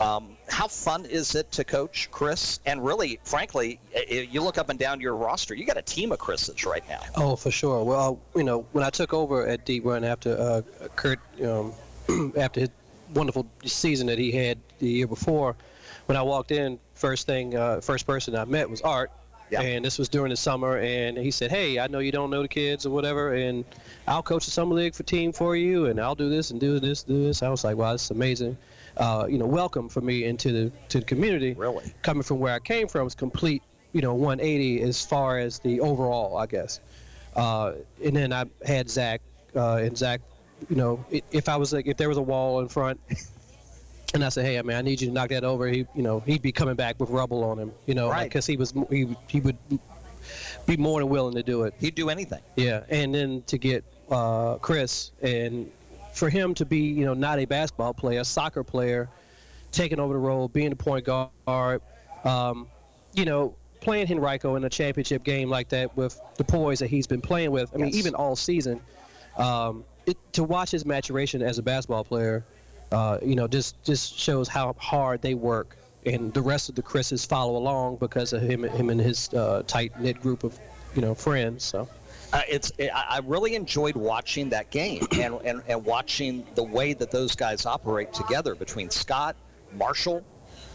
[0.01, 2.61] Um, how fun is it to coach Chris?
[2.67, 6.19] And really, frankly, you look up and down your roster, you got a team of
[6.19, 7.01] Chris's right now.
[7.17, 7.85] Oh, for sure.
[7.85, 11.73] Well, you know, when I took over at Deep Run after uh, Curt, um,
[12.37, 12.71] after his
[13.15, 15.55] wonderful season that he had the year before,
[16.07, 19.11] when I walked in, first thing, uh, first person I met was Art.
[19.51, 19.61] Yeah.
[19.61, 22.41] And this was during the summer, and he said, "Hey, I know you don't know
[22.41, 23.65] the kids or whatever, and
[24.09, 26.81] I'll coach the summer league for team for you, and I'll do this and do
[26.81, 28.57] this, do this." I was like, "Wow, this is amazing."
[28.97, 31.55] Uh, you know, welcome for me into the to the community.
[31.55, 35.59] Really, coming from where I came from was complete, you know, 180 as far as
[35.59, 36.81] the overall, I guess.
[37.35, 37.73] Uh,
[38.05, 39.21] and then I had Zach,
[39.57, 40.21] uh, and Zach,
[40.69, 43.01] you know, if I was like, if there was a wall in front.
[44.13, 46.05] And I said, "Hey, I mean, I need you to knock that over." He, you
[46.05, 48.53] know, he'd be coming back with rubble on him, you know, because right.
[48.53, 49.59] he was he he would
[50.67, 51.75] be more than willing to do it.
[51.81, 52.41] He'd do anything.
[52.55, 55.71] Yeah, and then to get uh, Chris and
[56.15, 59.09] for him to be, you know, not a basketball player, a soccer player,
[59.73, 61.83] taking over the role, being the point guard,
[62.25, 62.69] um,
[63.15, 67.07] you know, playing Henrico in a championship game like that with the poise that he's
[67.07, 67.71] been playing with.
[67.75, 67.87] I yes.
[67.87, 68.81] mean, even all season,
[69.37, 72.45] um, it, to watch his maturation as a basketball player,
[72.93, 76.83] uh, you know, just just shows how hard they work, and the rest of the
[76.83, 80.59] Chris's follow along because of him, him and his uh, tight knit group of,
[80.95, 81.65] you know, friends.
[81.65, 81.89] So.
[82.35, 86.93] Uh, it's it, I really enjoyed watching that game and, and, and watching the way
[86.93, 89.37] that those guys operate together between Scott,
[89.73, 90.25] Marshall,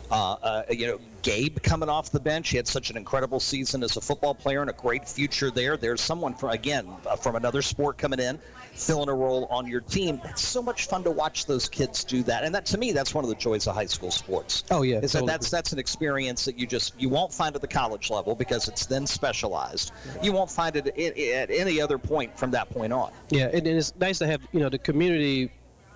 [0.09, 2.49] uh, uh, you know, Gabe coming off the bench.
[2.49, 5.77] He had such an incredible season as a football player and a great future there.
[5.77, 8.39] There's someone from again uh, from another sport coming in,
[8.73, 10.21] filling a role on your team.
[10.25, 12.43] It's so much fun to watch those kids do that.
[12.43, 14.63] And that to me, that's one of the joys of high school sports.
[14.71, 15.27] Oh yeah, is totally.
[15.27, 18.35] that that's that's an experience that you just you won't find at the college level
[18.35, 19.91] because it's then specialized.
[20.21, 23.11] You won't find it at any other point from that point on.
[23.29, 25.51] Yeah, and it's nice to have you know the community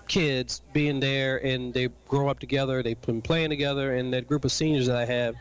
[0.08, 2.82] kids being there and they grow up together.
[2.82, 5.34] They've been playing together, and that group of seniors that I have,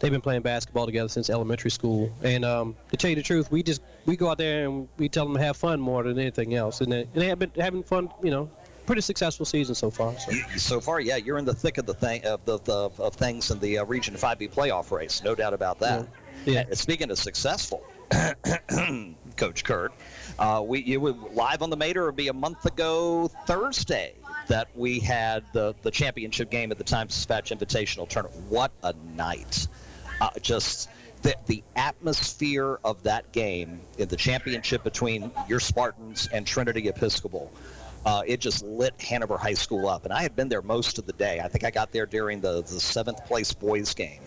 [0.00, 2.12] they've been playing basketball together since elementary school.
[2.22, 5.08] And um, to tell you the truth, we just we go out there and we
[5.08, 7.52] tell them to have fun more than anything else, and they, and they have been
[7.56, 8.10] having fun.
[8.22, 8.50] You know,
[8.86, 10.18] pretty successful season so far.
[10.18, 13.14] So, so far, yeah, you're in the thick of the thing of the, the of
[13.14, 16.08] things in the uh, Region 5B playoff race, no doubt about that.
[16.44, 16.64] Yeah.
[16.68, 16.74] yeah.
[16.74, 17.84] Speaking of successful,
[19.40, 19.92] Coach Curt.
[20.38, 22.04] Uh, we you were live on the Mater.
[22.04, 24.12] It'd be a month ago Thursday
[24.48, 28.38] that we had the the championship game at the Times Dispatch Invitational Tournament.
[28.50, 29.66] What a night!
[30.20, 30.90] Uh, just
[31.22, 37.50] the, the atmosphere of that game in the championship between your Spartans and Trinity Episcopal.
[38.04, 40.04] Uh, it just lit Hanover High School up.
[40.04, 41.40] And I had been there most of the day.
[41.40, 44.20] I think I got there during the, the seventh place boys game.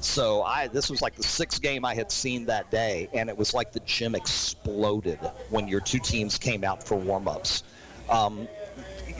[0.00, 3.36] So I this was like the sixth game I had seen that day, and it
[3.36, 5.18] was like the gym exploded
[5.50, 7.64] when your two teams came out for warm-ups.
[8.08, 8.48] Um,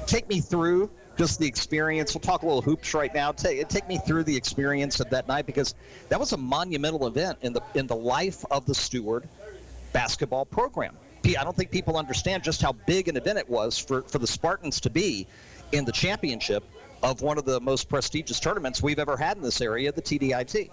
[0.07, 2.15] take me through just the experience.
[2.15, 3.33] We'll talk a little hoops right now.
[3.33, 5.75] Take, take me through the experience of that night because
[6.09, 9.29] that was a monumental event in the in the life of the Steward
[9.93, 10.97] basketball program.
[11.37, 14.27] I don't think people understand just how big an event it was for, for the
[14.27, 15.27] Spartans to be
[15.73, 16.65] in the championship
[17.03, 20.71] of one of the most prestigious tournaments we've ever had in this area, the TDIT.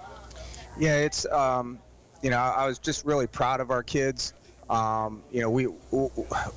[0.77, 1.79] Yeah, it's um,
[2.21, 4.33] you know I was just really proud of our kids.
[4.69, 5.67] Um, you know, we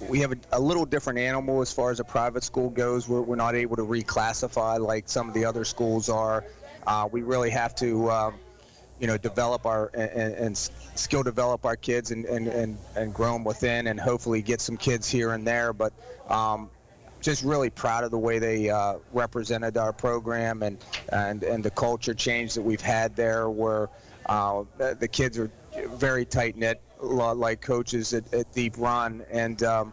[0.09, 3.07] we have a, a, little different animal as far as a private school goes.
[3.07, 6.45] We're, we're not able to reclassify like some of the other schools are.
[6.87, 8.35] Uh, we really have to, um,
[8.99, 13.35] you know, develop our and, and, skill develop our kids and, and, and, and grow
[13.35, 15.75] them within, and hopefully get some kids here and there.
[15.75, 15.93] But
[16.31, 16.71] um,
[17.29, 21.71] just really proud of the way they uh, represented our program and, and, and the
[21.71, 23.91] culture change that we've had there where
[24.31, 25.51] uh, the kids are
[25.89, 29.23] very tight knit, like coaches at, at Deep Run.
[29.31, 29.93] And um,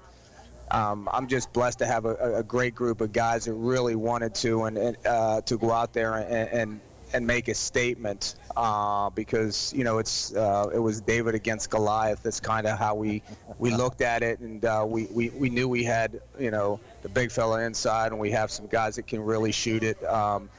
[0.72, 4.34] um, I'm just blessed to have a, a, great group of guys that really wanted
[4.36, 6.80] to and, uh, to go out there and, and
[7.14, 12.24] and make a statement uh, because you know it's uh, it was David against Goliath.
[12.24, 13.22] That's kind of how we
[13.60, 17.10] we looked at it, and uh, we, we we knew we had you know the
[17.10, 20.04] big fella inside, and we have some guys that can really shoot it.
[20.06, 20.50] Um,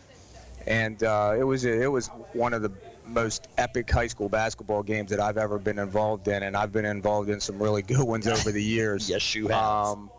[0.69, 2.71] and uh, it was it was one of the
[3.05, 6.85] most epic high school basketball games that I've ever been involved in, and I've been
[6.85, 9.11] involved in some really good ones over the years.
[9.11, 9.61] yes, you have.
[9.61, 10.11] Um,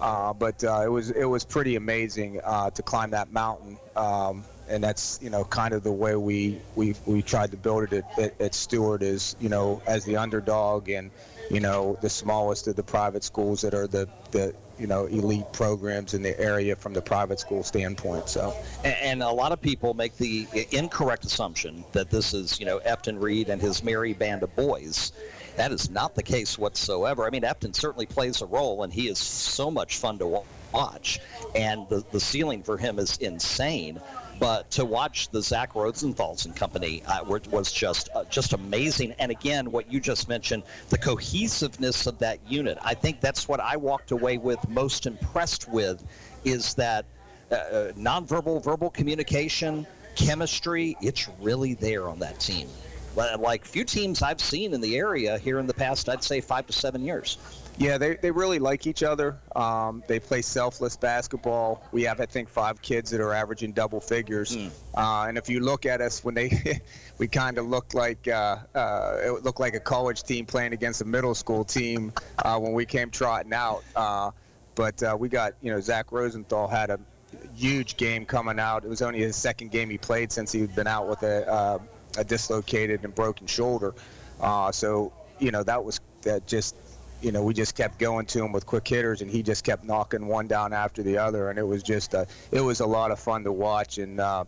[0.00, 3.76] uh, but uh, it was it was pretty amazing uh, to climb that mountain.
[3.96, 7.92] Um, and that's you know kind of the way we we we tried to build
[7.92, 11.10] it at, at, at Steward is you know as the underdog and
[11.50, 15.50] you know the smallest of the private schools that are the the you know elite
[15.52, 18.54] programs in the area from the private school standpoint so.
[18.84, 22.80] And, and a lot of people make the incorrect assumption that this is you know
[22.80, 25.12] Efton Reid and his merry band of boys.
[25.56, 27.26] That is not the case whatsoever.
[27.26, 31.20] I mean Efton certainly plays a role and he is so much fun to watch,
[31.54, 34.00] and the the ceiling for him is insane.
[34.38, 39.12] But to watch the Zach Rosenthal's and company uh, was just uh, just amazing.
[39.18, 42.78] And again, what you just mentioned, the cohesiveness of that unit.
[42.82, 46.04] I think that's what I walked away with most impressed with,
[46.44, 47.06] is that
[47.50, 50.96] uh, uh nonverbal verbal communication, chemistry.
[51.00, 52.68] It's really there on that team.
[53.16, 56.66] Like few teams I've seen in the area here in the past, I'd say five
[56.66, 57.38] to seven years.
[57.78, 59.38] Yeah, they, they really like each other.
[59.54, 61.82] Um, they play selfless basketball.
[61.92, 64.56] We have, I think, five kids that are averaging double figures.
[64.56, 64.70] Mm.
[64.94, 66.80] Uh, and if you look at us when they,
[67.18, 71.02] we kind of looked like uh, uh, it looked like a college team playing against
[71.02, 73.82] a middle school team uh, when we came trotting out.
[73.94, 74.30] Uh,
[74.74, 76.98] but uh, we got, you know, Zach Rosenthal had a
[77.54, 78.84] huge game coming out.
[78.84, 81.80] It was only his second game he played since he'd been out with a,
[82.16, 83.94] a dislocated and broken shoulder.
[84.72, 86.74] so, you know, that was that just
[87.26, 89.82] you know, we just kept going to him with quick hitters, and he just kept
[89.82, 93.10] knocking one down after the other, and it was just a, it was a lot
[93.10, 94.44] of fun to watch, and uh,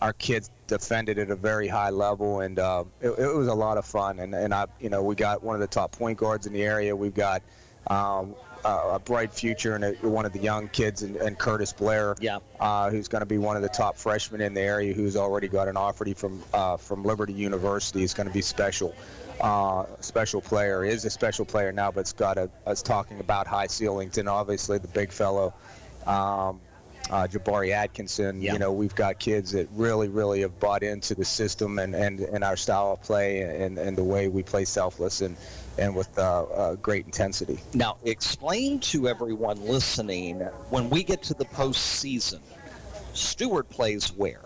[0.00, 3.78] our kids defended at a very high level, and uh, it, it, was a lot
[3.78, 6.46] of fun, and and I, you know, we got one of the top point guards
[6.46, 7.42] in the area, we've got.
[7.88, 11.72] Um, uh, a bright future and a, one of the young kids and, and Curtis
[11.72, 12.40] Blair, yeah.
[12.60, 15.48] uh, who's going to be one of the top freshmen in the area, who's already
[15.48, 18.02] got an offer from uh, from Liberty University.
[18.02, 18.94] is going to be special
[19.40, 20.84] uh, special player.
[20.84, 24.78] Is a special player now, but Scott uh, us talking about high ceilings, and obviously
[24.78, 25.54] the big fellow,
[26.06, 26.60] um,
[27.10, 28.40] uh, Jabari Atkinson.
[28.40, 28.52] Yeah.
[28.52, 32.20] You know, we've got kids that really, really have bought into the system and, and,
[32.20, 35.36] and our style of play and, and the way we play selfless and
[35.78, 37.58] and with uh, uh, great intensity.
[37.74, 42.40] Now, explain to everyone listening when we get to the postseason,
[43.14, 44.42] Steward plays where?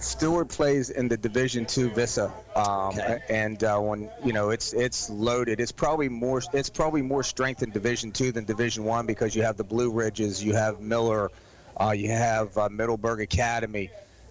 [0.00, 3.20] Steward plays in the Division Two VISAA, um, okay.
[3.28, 5.60] and uh, when you know it's it's loaded.
[5.60, 9.42] It's probably more it's probably more strength in Division Two than Division One because you
[9.42, 11.30] have the Blue Ridges, you have Miller,
[11.78, 13.90] uh, you have uh, Middleburg Academy.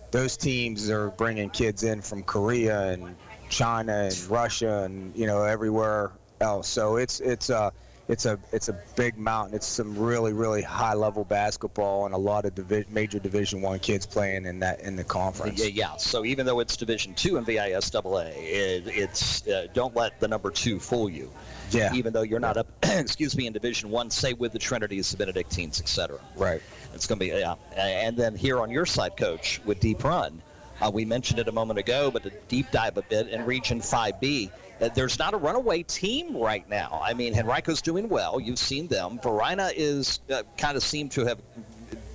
[0.10, 3.16] Those teams are bringing kids in from Korea and
[3.50, 6.68] China and Russia and you know everywhere else.
[6.68, 7.70] So it's it's uh
[8.10, 9.56] it's a it's a big mountain.
[9.56, 13.78] It's some really really high level basketball and a lot of divi- major Division One
[13.78, 15.60] kids playing in that in the conference.
[15.60, 15.98] Yeah, yeah.
[15.98, 20.50] So even though it's Division Two in VISAA, it, it's uh, don't let the number
[20.50, 21.32] two fool you.
[21.70, 21.94] Yeah.
[21.94, 25.18] Even though you're not up, excuse me, in Division One, say with the Trinities, the
[25.18, 26.20] Benedictines, etc.
[26.36, 26.64] Right.
[26.96, 27.54] It's going to be yeah.
[27.78, 30.42] And then here on your side, Coach, with Deep Run,
[30.82, 33.80] uh, we mentioned it a moment ago, but to deep dive a bit in Region
[33.80, 34.50] 5B
[34.88, 37.02] there's not a runaway team right now.
[37.04, 38.40] I mean, Henrico's doing well.
[38.40, 39.20] You've seen them.
[39.22, 41.40] Varina is uh, kind of seemed to have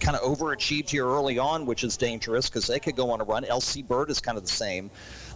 [0.00, 3.24] kind of overachieved here early on, which is dangerous because they could go on a
[3.24, 3.44] run.
[3.44, 4.90] LC Bird is kind of the same.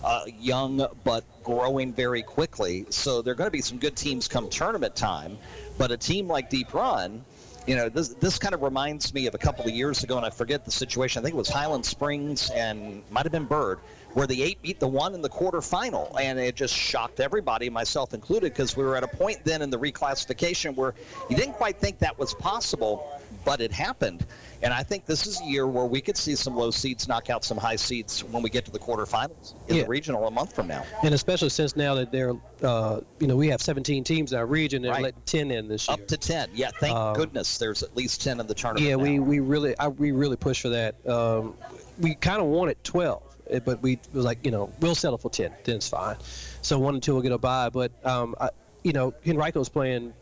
[0.04, 2.86] Uh, young but growing very quickly.
[2.90, 5.38] So there are going to be some good teams come tournament time.
[5.76, 7.24] But a team like Deep Run,
[7.66, 10.24] you know, this this kind of reminds me of a couple of years ago, and
[10.24, 11.20] I forget the situation.
[11.20, 13.78] I think it was Highland Springs and might have been Bird
[14.14, 18.14] where the eight beat the one in the quarterfinal, and it just shocked everybody, myself
[18.14, 20.94] included, because we were at a point then in the reclassification where
[21.28, 24.26] you didn't quite think that was possible, but it happened.
[24.62, 27.30] And I think this is a year where we could see some low seeds knock
[27.30, 29.82] out some high seeds when we get to the quarterfinals in yeah.
[29.82, 30.84] the regional a month from now.
[31.04, 34.46] And especially since now that they're, uh, you know, we have 17 teams in our
[34.46, 35.02] region and right.
[35.02, 35.94] letting 10 in this year.
[35.94, 36.50] Up to 10.
[36.54, 38.84] Yeah, thank um, goodness there's at least 10 in the tournament.
[38.84, 39.02] Yeah, now.
[39.02, 41.08] we, we really I, we really push for that.
[41.08, 41.54] Um,
[42.00, 43.27] we kind of wanted 12
[43.64, 45.52] but we was like, you know, we'll settle for 10.
[45.64, 46.16] 10 is fine.
[46.62, 47.70] So one and two will get a bye.
[47.70, 48.50] But, um, I,
[48.82, 50.12] you know, Henrico's playing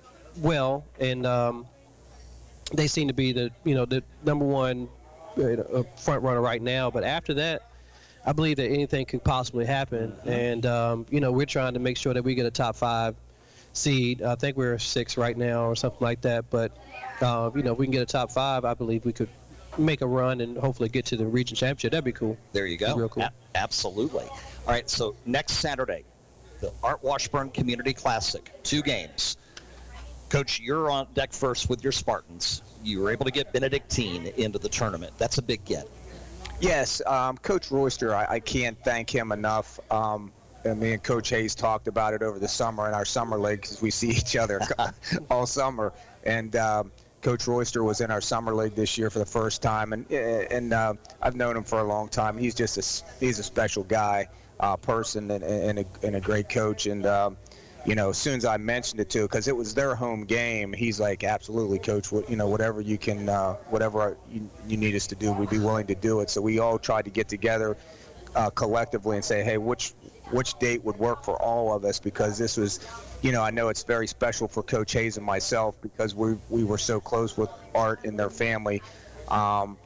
[0.40, 1.66] well, and um,
[2.72, 4.88] they seem to be the, you know, the number one
[5.38, 6.90] uh, front runner right now.
[6.90, 7.70] But after that,
[8.24, 10.12] I believe that anything could possibly happen.
[10.12, 10.28] Mm-hmm.
[10.28, 13.14] And, um, you know, we're trying to make sure that we get a top five
[13.72, 14.22] seed.
[14.22, 16.50] I think we're six right now or something like that.
[16.50, 16.76] But,
[17.20, 19.28] uh, you know, if we can get a top five, I believe we could
[19.78, 21.92] make a run and hopefully get to the region championship.
[21.92, 22.36] That'd be cool.
[22.52, 22.94] There you go.
[22.94, 23.24] real cool.
[23.24, 24.24] A- absolutely.
[24.24, 24.88] All right.
[24.88, 26.04] So next Saturday,
[26.60, 29.36] the Art Washburn Community Classic, two games.
[30.28, 32.62] Coach, you're on deck first with your Spartans.
[32.82, 35.12] You were able to get Benedictine into the tournament.
[35.18, 35.88] That's a big get.
[36.60, 39.78] Yes, um, Coach Royster, I, I, can't thank him enough.
[39.90, 40.32] Um,
[40.64, 43.60] and me and Coach Hayes talked about it over the summer in our summer league
[43.60, 44.60] because we see each other
[45.30, 45.92] all summer.
[46.24, 46.90] And um,
[47.26, 50.72] Coach Royster was in our summer league this year for the first time, and and
[50.72, 52.38] uh, I've known him for a long time.
[52.38, 54.28] He's just a he's a special guy,
[54.60, 56.86] uh, person, and, and, a, and a great coach.
[56.86, 57.36] And um,
[57.84, 60.72] you know, as soon as I mentioned it to, because it was their home game,
[60.72, 62.12] he's like, absolutely, coach.
[62.12, 65.50] What you know, whatever you can, uh, whatever you, you need us to do, we'd
[65.50, 66.30] be willing to do it.
[66.30, 67.76] So we all tried to get together
[68.36, 69.94] uh, collectively and say, hey, which
[70.30, 72.80] which date would work for all of us because this was,
[73.26, 76.62] you know, I know it's very special for Coach Hayes and myself because we we
[76.62, 78.80] were so close with Art and their family.
[79.26, 79.76] Um,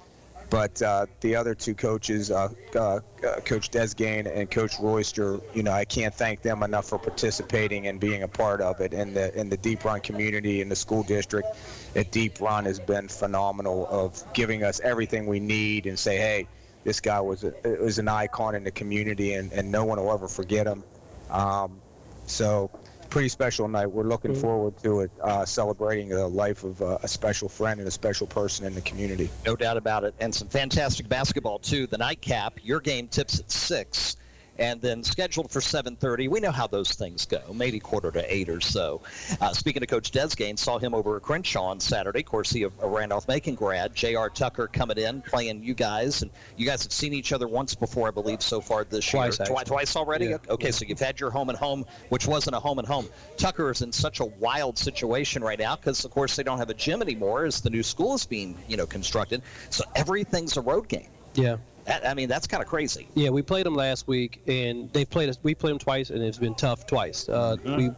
[0.51, 3.01] but uh, the other two coaches, uh, uh, uh
[3.47, 7.99] Coach Desgain and Coach Royster, you know, I can't thank them enough for participating and
[7.99, 8.93] being a part of it.
[8.93, 11.49] And the in the Deep Run community and the school district
[11.97, 16.47] at Deep Run has been phenomenal of giving us everything we need and say, hey,
[16.85, 20.13] this guy was a, was an icon in the community, and, and no one will
[20.13, 20.85] ever forget him.
[21.31, 21.81] Um,
[22.27, 22.71] so
[23.11, 23.87] pretty special night.
[23.87, 24.41] We're looking mm-hmm.
[24.41, 28.27] forward to it, uh, celebrating the life of uh, a special friend and a special
[28.27, 29.29] person in the community.
[29.45, 30.15] No doubt about it.
[30.21, 31.87] And some fantastic basketball, too.
[31.87, 34.17] The nightcap, your game tips at 6
[34.61, 36.29] and then scheduled for 7:30.
[36.29, 39.01] We know how those things go, maybe quarter to eight or so.
[39.41, 42.21] Uh, speaking to Coach Desgain, saw him over at Crenshaw on Saturday.
[42.21, 43.95] Of course, he a, a Randolph-Macon grad.
[43.95, 44.29] J.R.
[44.29, 48.09] Tucker coming in, playing you guys, and you guys have seen each other once before,
[48.09, 49.47] I believe, so far this twice, year.
[49.47, 50.27] Twice, twice already.
[50.27, 50.39] Yeah.
[50.51, 50.73] Okay, yeah.
[50.73, 53.09] so you've had your home and home, which wasn't a home and home.
[53.39, 56.71] Tucker is in such a wild situation right now because, of course, they don't have
[56.71, 59.41] a gym anymore as the new school is being, you know, constructed.
[59.71, 61.09] So everything's a road game.
[61.35, 61.57] Yeah.
[61.91, 63.09] That, I mean, that's kind of crazy.
[63.15, 65.41] Yeah, we played them last week, and they've played us.
[65.43, 67.29] We played them twice, and it's been tough twice.
[67.29, 67.77] Uh, mm-hmm.
[67.77, 67.91] We,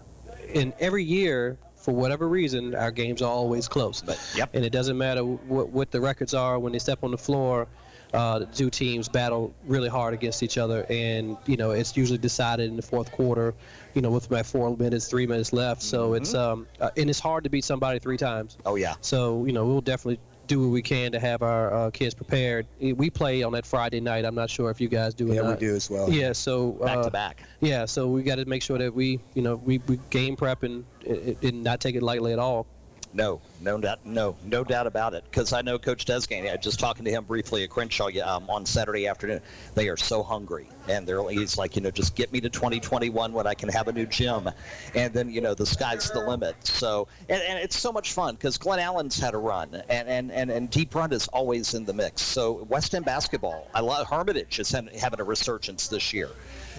[0.58, 4.00] and every year, for whatever reason, our games are always close.
[4.00, 4.48] But yep.
[4.54, 7.68] And it doesn't matter what, what the records are when they step on the floor.
[8.14, 12.18] Uh, the two teams battle really hard against each other, and you know it's usually
[12.18, 13.54] decided in the fourth quarter.
[13.92, 15.82] You know, with about four minutes, three minutes left.
[15.82, 16.22] So mm-hmm.
[16.22, 18.56] it's um, uh, and it's hard to beat somebody three times.
[18.64, 18.94] Oh yeah.
[19.02, 20.18] So you know we'll definitely
[20.52, 22.66] do what we can to have our uh, kids prepared.
[22.80, 24.24] We play on that Friday night.
[24.24, 25.26] I'm not sure if you guys do.
[25.28, 26.10] Yeah, we do as well.
[26.10, 27.42] Yeah, so back uh, to back.
[27.60, 30.62] Yeah, so we got to make sure that we, you know, we, we game prep
[30.62, 32.66] and, and not take it lightly at all.
[33.14, 35.24] No, no doubt, no, no doubt about it.
[35.24, 36.50] Because I know Coach Desgain.
[36.50, 39.40] I just talking to him briefly at Crenshaw um, on Saturday afternoon.
[39.74, 43.32] They are so hungry, and they're he's like, you know, just get me to 2021
[43.32, 44.48] when I can have a new gym,
[44.94, 46.56] and then you know the sky's the limit.
[46.66, 50.32] So, and, and it's so much fun because Glen Allen's had a run, and and
[50.32, 52.22] and and Deep Run is always in the mix.
[52.22, 56.30] So West End basketball, I love Hermitage is having a resurgence this year.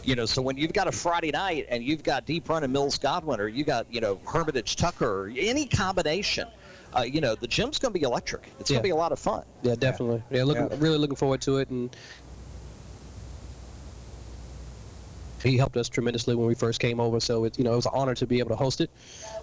[0.04, 2.74] You know, so when you've got a Friday night and you've got Deep Run and
[2.74, 6.48] Mills Godwin, or you got you know Hermitage Tucker, or any combination.
[6.96, 8.52] Uh, you know, the gym's going to be electric.
[8.60, 8.76] It's yeah.
[8.76, 9.44] going to be a lot of fun.
[9.64, 10.22] Yeah, definitely.
[10.30, 10.78] Yeah, yeah looking, yeah.
[10.78, 11.70] really looking forward to it.
[11.70, 11.96] And
[15.42, 17.20] he helped us tremendously when we first came over.
[17.20, 18.92] So it, you know, it was an honor to be able to host it.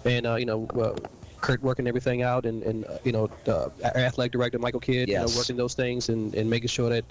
[0.05, 0.97] And uh, you know, uh,
[1.41, 5.29] Curt working everything out, and and uh, you know, our athletic director Michael Kidd, yes.
[5.29, 7.05] you know, working those things and, and making sure that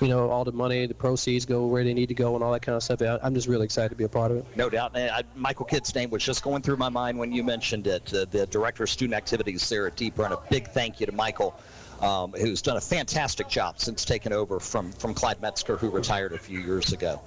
[0.00, 2.52] you know, all the money, the proceeds go where they need to go and all
[2.52, 3.00] that kind of stuff.
[3.22, 4.46] I'm just really excited to be a part of it.
[4.56, 4.96] No doubt.
[4.96, 8.12] I, Michael Kidd's name was just going through my mind when you mentioned it.
[8.12, 10.32] Uh, the director of student activities there at Deep Run.
[10.32, 11.54] A big thank you to Michael.
[12.00, 16.32] Um, who's done a fantastic job since taking over from, from Clyde Metzger, who retired
[16.32, 17.20] a few years ago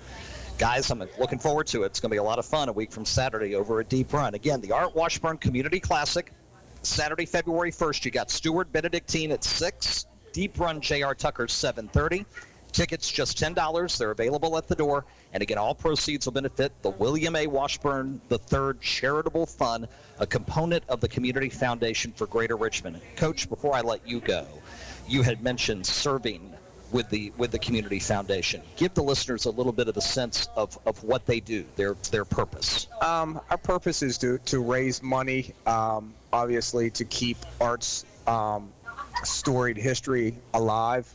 [0.57, 1.87] guys, I'm looking forward to it.
[1.87, 4.13] It's going to be a lot of fun a week from Saturday over at Deep
[4.13, 4.35] Run.
[4.35, 6.31] Again, the Art Washburn Community Classic,
[6.81, 8.05] Saturday, February 1st.
[8.05, 11.15] You got Steward Benedictine at 6, Deep Run J.R.
[11.15, 12.25] Tucker 7:30.
[12.75, 13.97] Tickets just $10.
[13.97, 15.05] They're available at the door.
[15.31, 17.47] And again, all proceeds will benefit the William A.
[17.47, 19.87] Washburn III Charitable Fund,
[20.19, 22.99] a component of the Community Foundation for Greater Richmond.
[23.15, 24.45] Coach, before I let you go,
[25.07, 26.53] you had mentioned serving
[26.91, 28.61] with the with the community foundation.
[28.75, 31.95] Give the listeners a little bit of a sense of, of what they do, their
[32.11, 32.87] their purpose.
[33.01, 38.69] Um, our purpose is to to raise money, um, obviously to keep arts um,
[39.23, 41.07] storied history alive.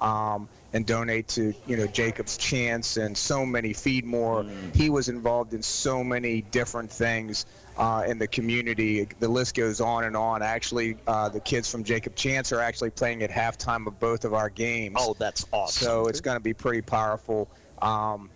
[0.00, 4.42] Um, and donate to you know Jacob's Chance and so many Feed More.
[4.42, 4.74] Mm.
[4.74, 7.46] He was involved in so many different things
[7.76, 9.08] uh, in the community.
[9.18, 10.42] The list goes on and on.
[10.42, 14.34] Actually, uh, the kids from Jacob Chance are actually playing at halftime of both of
[14.34, 14.96] our games.
[14.98, 15.86] Oh, that's awesome!
[15.86, 17.48] So it's going to be pretty powerful.
[17.80, 18.30] Um,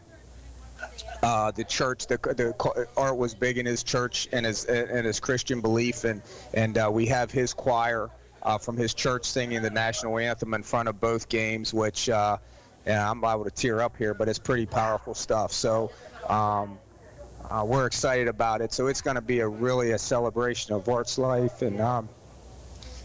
[1.23, 5.21] uh, the church, the, the art was big in his church and his and his
[5.21, 6.23] Christian belief, and
[6.55, 8.11] and uh, we have his choir
[8.43, 12.37] uh, from his church singing the national anthem in front of both games, which uh,
[12.87, 15.53] yeah, I'm liable to tear up here, but it's pretty powerful stuff.
[15.53, 15.91] So
[16.29, 16.79] um,
[17.51, 18.73] uh, we're excited about it.
[18.73, 22.09] So it's going to be a really a celebration of Art's life, and um,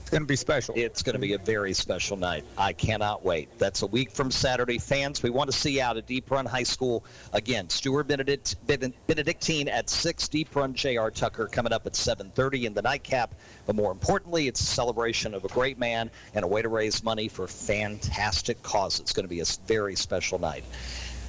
[0.07, 0.73] it's going to be special.
[0.77, 2.45] It's going to be a very special night.
[2.57, 3.49] I cannot wait.
[3.59, 4.77] That's a week from Saturday.
[4.77, 7.03] Fans, we want to see out at Deep Run High School.
[7.33, 11.11] Again, Steward Benedict, Benedictine at 6, Deep Run J.R.
[11.11, 13.35] Tucker coming up at 7.30 in the nightcap.
[13.65, 17.03] But more importantly, it's a celebration of a great man and a way to raise
[17.03, 19.01] money for fantastic causes.
[19.01, 20.63] It's going to be a very special night.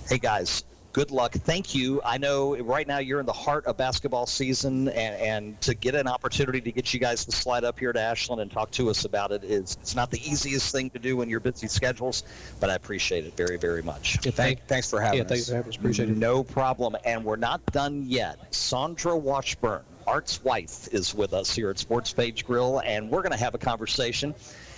[0.08, 0.62] Hey, guys,
[0.92, 1.32] good luck.
[1.32, 2.00] Thank you.
[2.04, 5.94] I know right now you're in the heart of basketball season, and, and to get
[5.94, 8.90] an opportunity to get you guys to slide up here to Ashland and talk to
[8.90, 12.24] us about it is it's not the easiest thing to do in your busy schedules,
[12.60, 14.24] but I appreciate it very, very much.
[14.24, 15.28] Yeah, thank, thanks for having yeah, us.
[15.28, 15.76] thanks for having us.
[15.76, 16.16] Appreciate it.
[16.16, 16.96] No problem.
[17.04, 18.50] And we're not done yet.
[18.52, 23.32] Sondra Washburn, Art's wife, is with us here at Sports Page Grille, and we're going
[23.32, 24.34] to have a conversation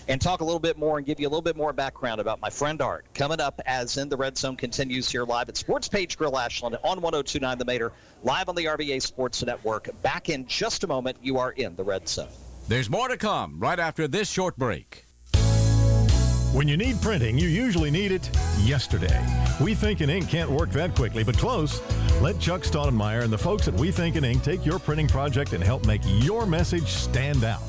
[0.08, 2.40] and talk a little bit more and give you a little bit more background about
[2.40, 3.04] my friend Art.
[3.14, 6.76] Coming up as In the Red Zone continues here live at Sports Page Grille Ashland
[6.82, 7.92] on 1029 The Mater,
[8.22, 9.90] live on the RVA Sports Network.
[10.02, 12.28] Back in just a moment, you are in the Red Zone.
[12.68, 15.04] There's more to come right after this short break.
[16.52, 18.28] When you need printing, you usually need it
[18.62, 19.24] yesterday.
[19.60, 21.80] We Think in Ink can't work that quickly, but close.
[22.20, 25.52] Let Chuck Staudenmeyer and the folks at We Think in Ink take your printing project
[25.52, 27.62] and help make your message stand out.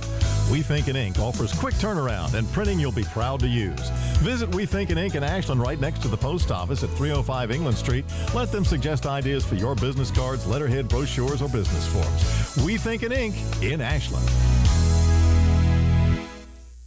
[0.50, 3.90] We Think in Ink offers quick turnaround and printing you'll be proud to use.
[4.20, 7.52] Visit We Think in Ink in Ashland right next to the post office at 305
[7.52, 8.06] England Street.
[8.34, 12.66] Let them suggest ideas for your business cards, letterhead, brochures, or business forms.
[12.66, 14.28] We Think in Ink in Ashland.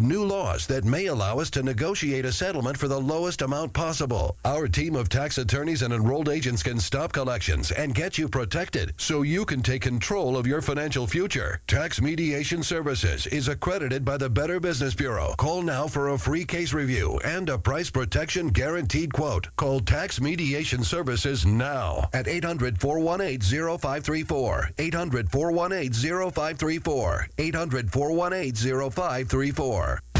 [0.00, 4.36] new laws that may allow us to negotiate a settlement for the lowest amount possible.
[4.44, 8.94] Our team of tax attorneys and enrolled agents can stop collections and get you protected
[8.96, 11.60] so you can take control of your financial future.
[11.66, 15.34] Tax Mediation Services is accredited by the Better Business Bureau.
[15.36, 19.48] Call now for a free case review and a price protection guaranteed quote.
[19.56, 23.40] Call Tax Mediation Services now at 800 418
[23.78, 24.70] 0534.
[24.78, 25.92] 800 418
[26.30, 27.28] 0534.
[27.38, 29.81] 800 418 0534.
[29.82, 30.11] Uh,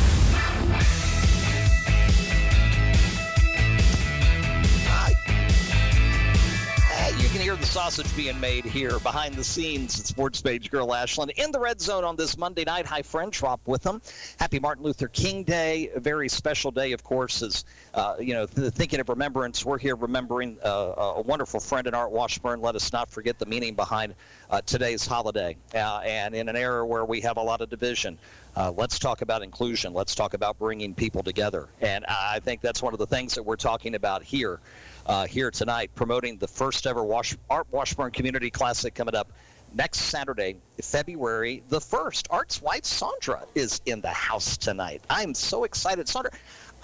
[7.52, 11.50] hear the sausage being made here behind the scenes at Sports Page Grille Ashland in
[11.50, 12.86] the red zone on this Monday night.
[12.86, 14.00] Hi, friend, Rob Witham.
[14.38, 15.90] Happy Martin Luther King Day.
[15.94, 19.66] A very special day, of course, is, uh, you know, th- thinking of remembrance.
[19.66, 22.62] We're here remembering uh, a wonderful friend in Art Washburn.
[22.62, 24.14] Let us not forget the meaning behind
[24.48, 25.54] uh, today's holiday.
[25.74, 28.18] Uh, and in an era where we have a lot of division,
[28.56, 29.92] uh, let's talk about inclusion.
[29.92, 31.68] Let's talk about bringing people together.
[31.82, 34.60] And I think that's one of the things that we're talking about here,
[35.06, 39.32] uh, here tonight, promoting the first ever Wash- Art Washburn Community Classic coming up
[39.74, 42.26] next Saturday, February the 1st.
[42.30, 45.02] Art's wife, Sondra, is in the house tonight.
[45.08, 46.06] I'm so excited.
[46.06, 46.32] Sondra,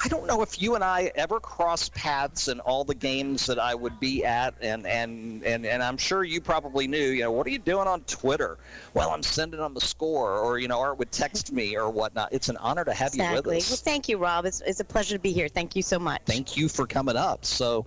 [0.04, 3.58] I don't know if you and I ever crossed paths in all the games that
[3.58, 7.32] I would be at, and, and, and, and I'm sure you probably knew, you know,
[7.32, 8.58] what are you doing on Twitter?
[8.94, 12.32] Well, I'm sending them the score, or, you know, Art would text me or whatnot.
[12.32, 13.70] It's an honor to have you with us.
[13.70, 14.44] Well, thank you, Rob.
[14.44, 15.48] It's, it's a pleasure to be here.
[15.48, 16.22] Thank you so much.
[16.26, 17.44] Thank you for coming up.
[17.44, 17.84] So,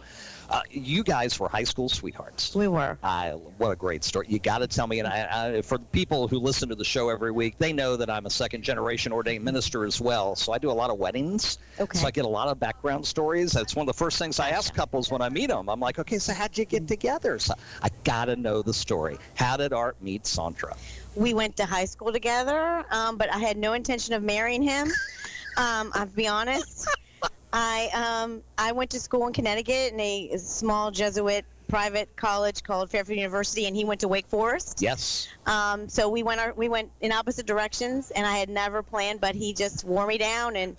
[0.52, 2.54] uh, you guys were high school sweethearts.
[2.54, 2.98] We were.
[3.02, 4.28] I, what a great story.
[4.30, 6.84] You got to tell me, and I, I, for the people who listen to the
[6.84, 10.36] show every week, they know that I'm a second generation ordained minister as well.
[10.36, 11.58] So I do a lot of weddings.
[11.80, 11.98] Okay.
[11.98, 13.54] So I get a lot of background stories.
[13.54, 15.70] That's one of the first things I ask couples when I meet them.
[15.70, 17.40] I'm like, okay, so how'd you get together?
[17.40, 19.18] So I got to know the story.
[19.36, 20.78] How did Art meet Sondra?
[21.16, 24.92] We went to high school together, um, but I had no intention of marrying him.
[25.56, 26.88] Um, I'll be honest.
[27.54, 32.90] I um, I went to school in Connecticut in a small Jesuit private college called
[32.90, 34.82] Fairfield University, and he went to Wake Forest.
[34.82, 35.30] Yes.
[35.46, 39.22] Um, so we went our, we went in opposite directions, and I had never planned,
[39.22, 40.76] but he just wore me down, and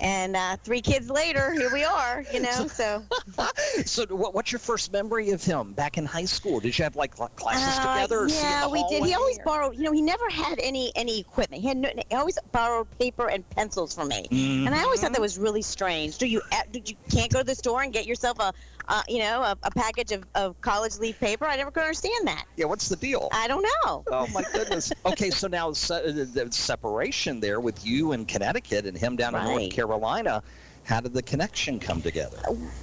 [0.00, 2.24] and uh, three kids later, here we are.
[2.32, 3.02] You know, so.
[3.86, 6.60] so what, what's your first memory of him back in high school?
[6.60, 8.20] Did you have like cl- classes Uh, together?
[8.24, 9.04] or yeah, we did.
[9.04, 9.76] He always or- borrowed.
[9.76, 11.62] You know, he never had any any equipment.
[11.62, 15.06] He had no, he always borrowed paper and pencils from me, and I always thought
[15.06, 15.12] Mm-hmm.
[15.14, 16.18] that was really strange.
[16.18, 16.42] Do you
[16.72, 18.52] did you can't go to the store and get yourself a
[18.88, 21.46] uh, you know a, a package of, of college leaf paper?
[21.46, 22.44] I never could understand that.
[22.56, 23.28] Yeah, what's the deal?
[23.32, 24.04] I don't know.
[24.08, 24.92] Oh my goodness.
[25.06, 29.34] Okay, so now se- the the separation there with you in Connecticut and him down
[29.34, 29.70] in North Right.
[29.70, 30.42] Carolina.
[30.84, 32.38] How did the connection come together?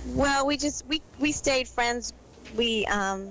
[0.07, 2.11] Well, we just we we stayed friends.
[2.55, 3.29] We um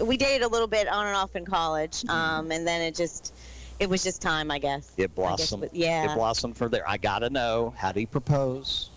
[0.00, 2.10] we dated a little bit on and off in college, Mm-hmm.
[2.10, 3.34] um, and then it just
[3.78, 4.92] it was just time, I guess.
[4.96, 5.68] It I guess, blossomed.
[5.72, 6.10] yeah.
[6.10, 6.88] It blossomed from there.
[6.88, 7.74] I gotta know.
[7.76, 8.90] How did he propose?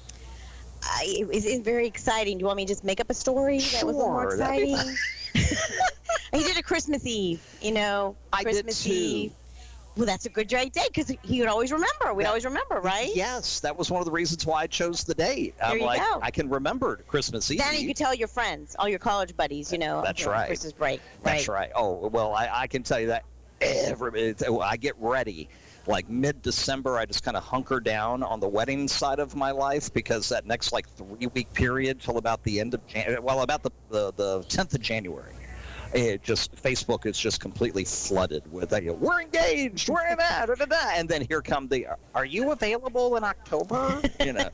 [0.84, 2.38] I, it, it's very exciting.
[2.38, 4.78] Do you want me to just make up a story that was more Sure, exciting?
[6.34, 8.92] he did a Christmas Eve, you know, I did Christmas too.
[8.92, 9.34] Eve.
[9.98, 12.14] Well, that's a good great day because he would always remember.
[12.14, 12.30] We'd Yeah.
[12.30, 13.10] always remember, right?
[13.14, 15.56] Yes, that was one of the reasons why I chose the date.
[15.62, 16.20] I'm There you like, go.
[16.22, 17.60] I can remember Christmas Eve.
[17.60, 20.02] Then you could tell your friends, all your college buddies, you know.
[20.02, 20.48] That's right.
[20.48, 21.02] Christmas break.
[21.24, 21.72] That's right.
[21.76, 23.26] Oh well, I, I can tell you that
[23.60, 25.50] every it's- oh, I get ready.
[25.90, 29.92] Like mid-December, I just kind of hunker down on the wedding side of my life
[29.92, 33.72] because that next like three-week period till about the end of Jan- well, about the
[33.90, 35.34] the, the 10th of January,
[35.94, 40.48] it just Facebook is just completely flooded with you know, we're engaged, we're in that,
[40.48, 40.92] da, da, da.
[40.94, 44.02] and then here come the are you available in October?
[44.20, 44.50] You know,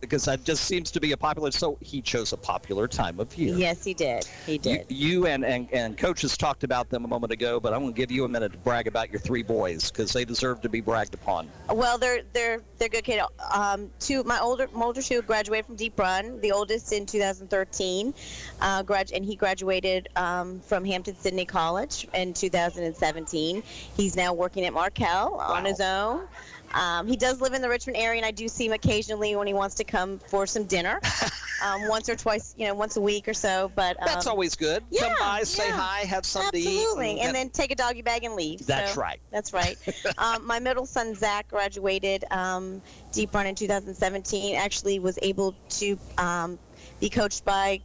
[0.00, 1.50] because that just seems to be a popular.
[1.50, 3.54] So he chose a popular time of year.
[3.54, 4.26] Yes, he did.
[4.46, 4.86] He did.
[4.88, 7.96] you and, and, and coaches talked about them a moment ago, but I'm going to
[7.96, 10.80] give you a minute to brag about your three boys because they deserve to be
[10.80, 11.50] bragged upon.
[11.70, 13.22] Well, they're they're they're good kids.
[13.52, 16.40] Um, two my older my older two graduated from Deep Run.
[16.40, 18.14] The oldest in 2013,
[18.60, 23.62] uh, grad and he graduated um, from Hampden-Sydney College in 2017.
[23.96, 25.68] He's now working at Markel on Wow.
[25.68, 26.28] his own.
[26.74, 29.46] Um, he does live in the Richmond area, and I do see him occasionally when
[29.46, 31.00] he wants to come for some dinner,
[31.64, 33.70] um, once or twice, you know, once a week or so.
[33.76, 34.82] But um, That's always good.
[34.90, 35.76] Yeah, Come yeah, by, say yeah.
[35.76, 36.66] hi, have something to eat.
[36.78, 38.66] Absolutely, and then take a doggy bag and leave.
[38.66, 39.20] That's So, right.
[39.30, 39.78] That's right.
[40.18, 44.56] um, my middle son Zach graduated um, Deep Run in 2017.
[44.56, 46.58] Actually, was able to um,
[46.98, 47.80] be coached by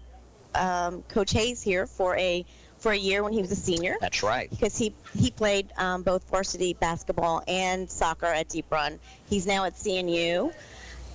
[0.56, 2.44] um, Coach Hayes here for a
[2.80, 4.50] for a year when he was a senior That's right.
[4.50, 9.00] because he he played um, both varsity basketball and soccer at Deep Run.
[9.30, 10.54] He's now at CNU,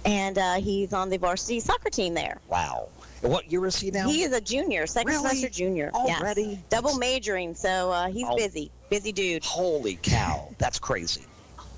[0.05, 2.39] and uh, he's on the varsity soccer team there.
[2.49, 2.89] Wow.
[3.23, 4.07] What year is he now?
[4.09, 5.29] He is a junior, second Really?
[5.29, 5.91] semester junior.
[6.07, 6.21] Yes.
[6.21, 6.63] Already?
[6.69, 8.37] double majoring, so uh, he's Oh.
[8.37, 9.43] busy, busy dude.
[9.45, 10.49] Holy cow.
[10.59, 11.23] That's crazy.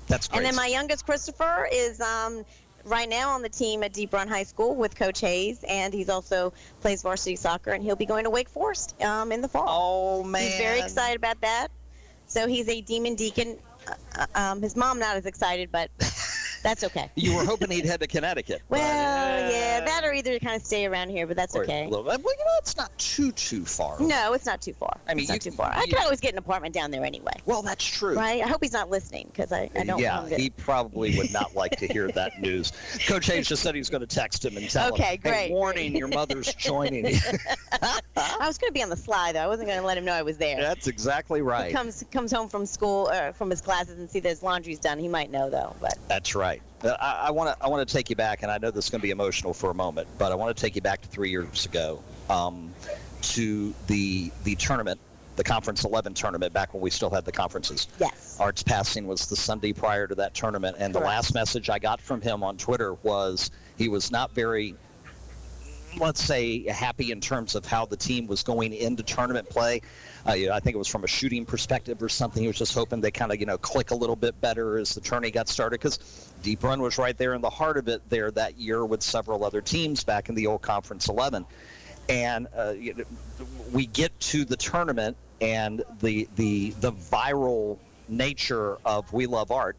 [0.07, 0.37] That's crazy.
[0.37, 2.43] And then my youngest Christopher is um,
[2.87, 6.09] right now on the team at Deep Run High School with Coach Hayes, and he's
[6.09, 9.65] also plays varsity soccer, and he'll be going to Wake Forest um, in the fall.
[9.67, 10.41] oh, man.
[10.41, 11.67] He's very excited about that.
[12.27, 13.57] So he's a demon deacon.
[13.87, 15.89] Uh, uh, um, his mom not as excited, but
[16.63, 17.09] that's okay.
[17.15, 18.61] You were hoping he'd head to Connecticut.
[18.69, 18.79] Well,
[19.51, 21.87] yeah, uh, that or either kind of stay around here, but that's or okay.
[21.89, 22.23] well, you know,
[22.59, 23.97] it's not too, too far.
[23.99, 24.97] No, it's not too far.
[25.07, 25.71] I mean, it's not too far.
[25.73, 28.15] I you- can always get an apartment down there anyway, Well, that's true.
[28.15, 28.43] right?
[28.43, 30.43] I hope he's not listening because I, I don't yeah, want him to.
[30.43, 32.71] he probably would not like to hear that news.
[33.07, 35.51] Coach Hayes just said he's going to text him and tell Okay, him, Okay, great,
[35.51, 37.17] warning, your mother's joining you."
[37.81, 39.39] I was going to be on the sly though.
[39.41, 40.57] I wasn't going to let him know I was there.
[40.57, 41.71] That's exactly He right.
[41.73, 44.97] comes comes home from school or from his classes and see that his laundry's done.
[44.99, 46.46] He might know though, but That's right.
[46.83, 48.91] Uh, I want to I want to take you back, and I know this is
[48.91, 51.07] going to be emotional for a moment, but I want to take you back to
[51.07, 52.71] three years ago, um,
[53.21, 54.99] to the the tournament,
[55.37, 57.87] the Conference 11 tournament, back when we still had the conferences.
[57.99, 58.37] yes.
[58.39, 61.99] Art's passing was the Sunday prior to that tournament, and the last message I got
[61.99, 64.75] from him on Twitter was he was not very,
[65.97, 69.81] let's say, happy in terms of how the team was going into tournament play.
[70.27, 72.43] Uh, you know, I think it was from a shooting perspective or something.
[72.43, 74.93] He was just hoping they kind of, you know, click a little bit better as
[74.93, 78.01] the tourney got started because Deep Run was right there in the heart of it
[78.09, 81.45] there that year with several other teams back in the old Conference 11
[82.09, 82.73] and uh,
[83.73, 87.77] we get to the tournament and the the the viral
[88.07, 89.75] nature of We Love Art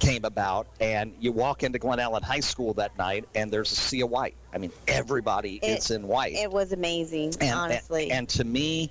[0.00, 3.76] came about and you walk into Glen Allen High School that night and there's a
[3.76, 4.34] sea of white.
[4.52, 6.34] I mean everybody It- is in white.
[6.34, 8.10] It was amazing, and, honestly.
[8.10, 8.90] and to me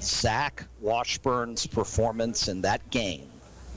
[0.00, 3.28] Zach Washburn's performance in that game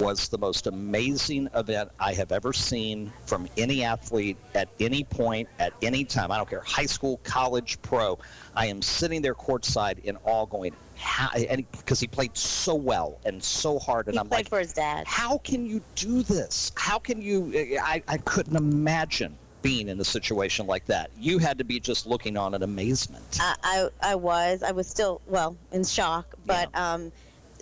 [0.02, 5.48] was the most amazing event I have ever seen from any athlete at any point,
[5.60, 6.32] at any time.
[6.32, 8.18] I don't care, high school, college, pro.
[8.56, 13.20] I am sitting there courtside in awe going, how, and because he played so well
[13.26, 14.08] and so hard.
[14.08, 15.06] And he I'm played like, for his dad.
[15.08, 16.72] how can you do this?
[16.76, 17.54] How can you?
[17.82, 21.12] I, I couldn't imagine being in a situation like that.
[21.20, 23.38] You had to be just looking on in amazement.
[23.40, 27.12] I, I I was I was still well in shock, but um,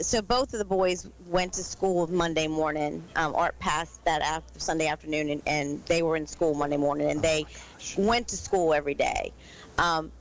[0.02, 3.04] so both of the boys went to school Monday morning.
[3.16, 7.10] Um, Art passed that after Sunday afternoon, and, and they were in school Monday morning,
[7.10, 7.46] and they
[7.98, 9.32] went to school every day.
[9.78, 10.12] Um,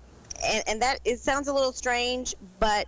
[0.44, 2.86] and, and that it sounds a little strange, but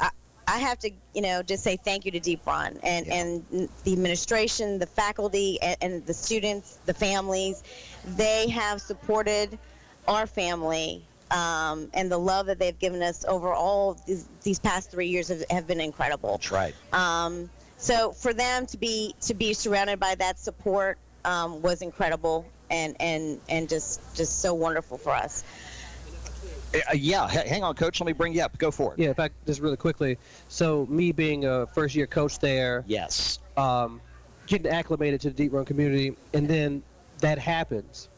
[0.00, 0.10] I,
[0.46, 3.14] I have to, you know, just say thank you to Deep Run and, Yeah.
[3.14, 7.62] and the administration, the faculty, and, and the students, the families.
[8.04, 9.58] They have supported
[10.06, 14.90] our family um, and the love that they've given us over all these, these past
[14.90, 16.32] three years have, have been incredible.
[16.32, 16.74] That's right.
[16.92, 22.44] Um, so for them to be to be surrounded by that support um, was incredible
[22.70, 25.44] and, and and just just so wonderful for us.
[26.74, 27.98] Uh, yeah, h- hang on, coach.
[28.00, 28.56] Let me bring you up.
[28.58, 28.98] Go for it.
[28.98, 30.18] Yeah, in fact, just really quickly.
[30.48, 33.38] So me being a first year coach there, Yes.
[33.56, 34.00] um,
[34.46, 36.82] getting acclimated to the deep run community, and then
[37.20, 38.08] that happens,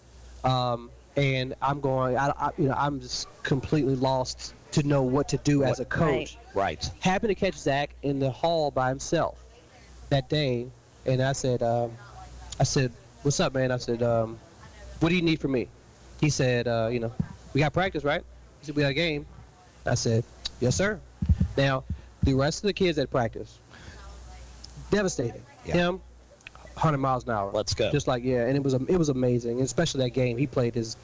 [0.42, 5.28] um, and I'm going, I, I, you know, I'm just completely lost to know what
[5.28, 6.36] to do as a coach.
[6.54, 6.80] Right.
[6.80, 6.90] Right.
[7.00, 9.38] Happened to catch Zach in the hall by himself,
[10.10, 10.66] that day,
[11.06, 11.92] and I said, um,
[12.58, 12.92] I said,
[13.22, 14.38] "What's up, man?" I said, um,
[15.00, 15.68] "What do you need from me?"
[16.20, 17.12] He said, uh, "You know,
[17.54, 18.22] we got practice, right?"
[18.60, 19.26] He said, "We got a game."
[19.86, 20.24] I said,
[20.60, 21.00] "Yes, sir."
[21.56, 21.84] Now,
[22.22, 23.58] the rest of the kids at practice,
[24.90, 25.42] devastated.
[25.64, 25.74] Yeah.
[25.74, 26.02] Him,
[26.80, 27.50] 100 miles an hour.
[27.52, 27.90] Let's go.
[27.90, 30.36] Just like yeah, and it was it was amazing, especially that game.
[30.36, 30.96] He played his,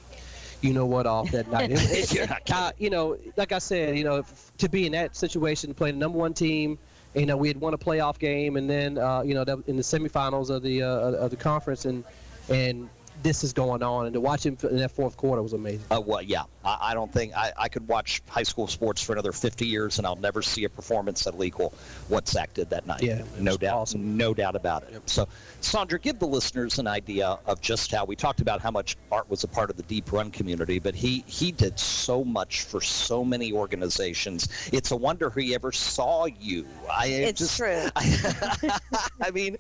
[0.63, 1.71] you know what, off that night.
[1.71, 2.63] It- it- You're not kidding.
[2.63, 5.97] uh, you know, like I said, you know, f- to be in that situation, playing
[5.97, 6.79] the number one team,
[7.15, 9.77] you know, we had won a playoff game, and then uh, you know, that, in
[9.77, 12.05] the semifinals of the uh, of the conference, and
[12.49, 12.89] and
[13.23, 15.81] this is going on, and to watch him in that fourth quarter was amazing.
[15.91, 19.13] Uh, well, yeah, I, I don't think I, I could watch high school sports for
[19.15, 21.73] another 50 years, and I'll never see a performance that'll equal
[22.09, 23.03] what Zach did that night.
[23.03, 24.19] Yeah, no doubt, awesome.
[24.19, 25.01] no doubt about it.
[25.09, 25.27] So,
[25.67, 29.29] Sondra, give the listeners an idea of just how we talked about how much Art
[29.29, 32.81] was a part of the Deep Run community, but he he did so much for
[32.81, 34.49] so many organizations.
[34.73, 36.65] It's a wonder he ever saw you.
[36.89, 37.89] I It's just, true.
[37.97, 39.57] I, mean,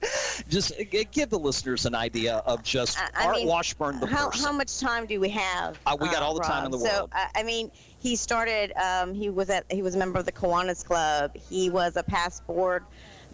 [0.48, 0.72] just
[1.10, 4.44] give the listeners an idea of just I- I Art mean, Washburn, the how, person.
[4.46, 5.76] how much time do we have?
[5.86, 7.10] Uh, we got all the time in the so, world.
[7.12, 8.72] I, I mean, he started.
[8.80, 9.64] Um, he was at.
[9.72, 11.36] He was a member of the Kiwanis Club.
[11.36, 12.84] He was a past board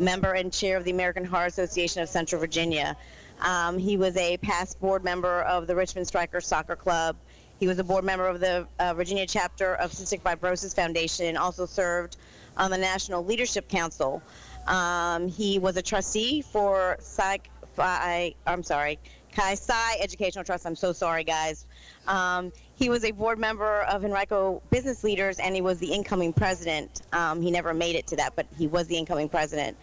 [0.03, 2.97] member and chair of the American Heart Association of Central Virginia.
[3.41, 7.17] Um, he was a past board member of the Richmond Strikers Soccer Club.
[7.59, 11.39] He was a board member of the uh, Virginia chapter of Cystic Fibrosis Foundation and
[11.39, 12.17] also served
[12.57, 14.23] on the National Leadership Council.
[14.67, 17.49] Um, he was a trustee for Psych.
[17.75, 18.99] Phi, I'm sorry,
[19.33, 20.67] Chi Psi Educational Trust.
[20.67, 21.67] I'm so sorry, guys.
[22.07, 22.53] Um,
[22.83, 27.03] he was a board member of Henrico Business Leaders, and he was the incoming president.
[27.13, 29.77] Um, he never made it to that, but he was the incoming president.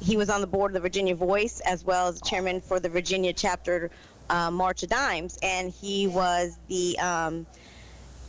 [0.00, 2.88] He was on the board of the Virginia Voice, as well as chairman for the
[2.88, 3.90] Virginia chapter
[4.30, 7.46] uh, March of Dimes, and he was the um,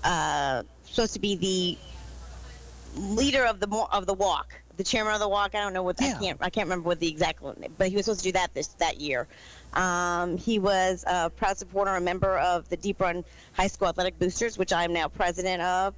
[0.03, 5.29] uh, supposed to be the leader of the of the walk, the chairman of the
[5.29, 5.55] walk.
[5.55, 7.95] I don't know what I can't I can't remember what the exact one, but he
[7.95, 9.25] was supposed to do that this that year.
[9.73, 14.17] Um, he was a proud supporter a member of the Deep Run High School Athletic
[14.19, 15.93] Boosters, which I am now president of.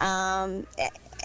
[0.00, 0.66] Um,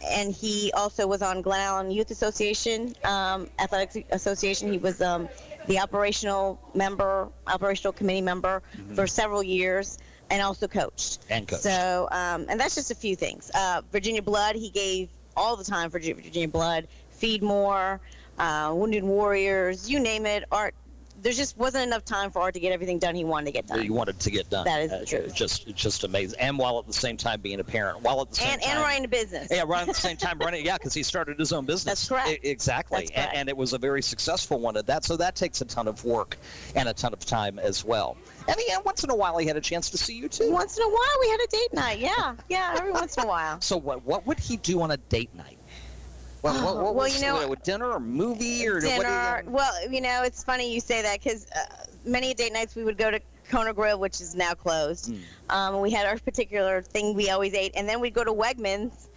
[0.08, 4.72] and he also was on Glen Allen Youth Association, um, Athletics Association.
[4.72, 5.28] He was um,
[5.68, 8.62] the operational member, operational committee member
[8.96, 9.98] for several years,
[10.30, 11.20] and also coached.
[11.30, 11.64] And coached.
[11.64, 13.52] So, um, and that's just a few things.
[13.54, 18.00] Uh, Virginia Blood, he gave all the time for Virginia Blood, Feed More,
[18.38, 20.46] uh, Wounded Warriors, you name it.
[20.52, 20.74] Art,
[21.22, 23.68] there just wasn't enough time for Art to get everything done he wanted to get
[23.68, 23.82] done.
[23.82, 24.66] He wanted to get done.
[24.66, 25.34] That is Uh, truth.
[25.34, 26.40] Just, just amazing.
[26.40, 28.72] And while at the same time being a parent, while at the same And, time.
[28.78, 29.48] and running a business.
[29.52, 30.66] Yeah, right at the same time running.
[30.66, 31.84] Yeah, because he started his own business.
[31.86, 32.30] That's correct.
[32.46, 33.00] E- exactly.
[33.02, 33.36] That's correct.
[33.36, 35.04] And, it was a very successful one at that.
[35.06, 36.38] So that takes a ton of work
[36.76, 38.18] and a ton of time as well.
[38.48, 40.52] And yeah, once in a while he had a chance to see you too.
[40.52, 42.00] Once in a while, we had a date night.
[42.00, 43.62] Yeah, yeah, every once in a while.
[43.62, 45.59] So what what would he do on a date night?
[46.42, 49.44] What, what, what Well, was, you know- uh, dinner or movie or what you- dinner.
[49.48, 52.98] Well, you know, it's funny you say that because uh, many date nights we would
[52.98, 53.20] go to
[53.50, 55.12] Kona Grill, which is now closed.
[55.12, 55.22] Mm.
[55.50, 59.08] Um, we had our particular thing we always ate, and then we'd go to Wegmans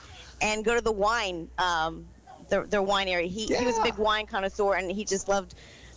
[0.41, 2.07] and go to the wine, um,
[2.49, 3.29] their, their wine area.
[3.29, 5.55] He, he was a big wine connoisseur, and he just loved.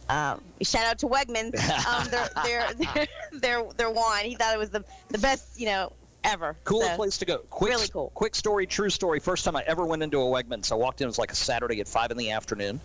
[0.08, 1.58] Um, shout out to Wegmans,
[1.88, 3.08] um, their, their, their
[3.40, 4.26] their their wine.
[4.26, 5.92] He thought it was the the best, you know,
[6.26, 6.58] ever.
[6.64, 7.38] Coolest So- place to go.
[7.50, 8.12] Quick, really cool.
[8.14, 9.20] Quick story, true story.
[9.20, 11.06] First time I ever went into a Wegmans, I walked in.
[11.06, 12.80] It was like a Saturday at five in the afternoon,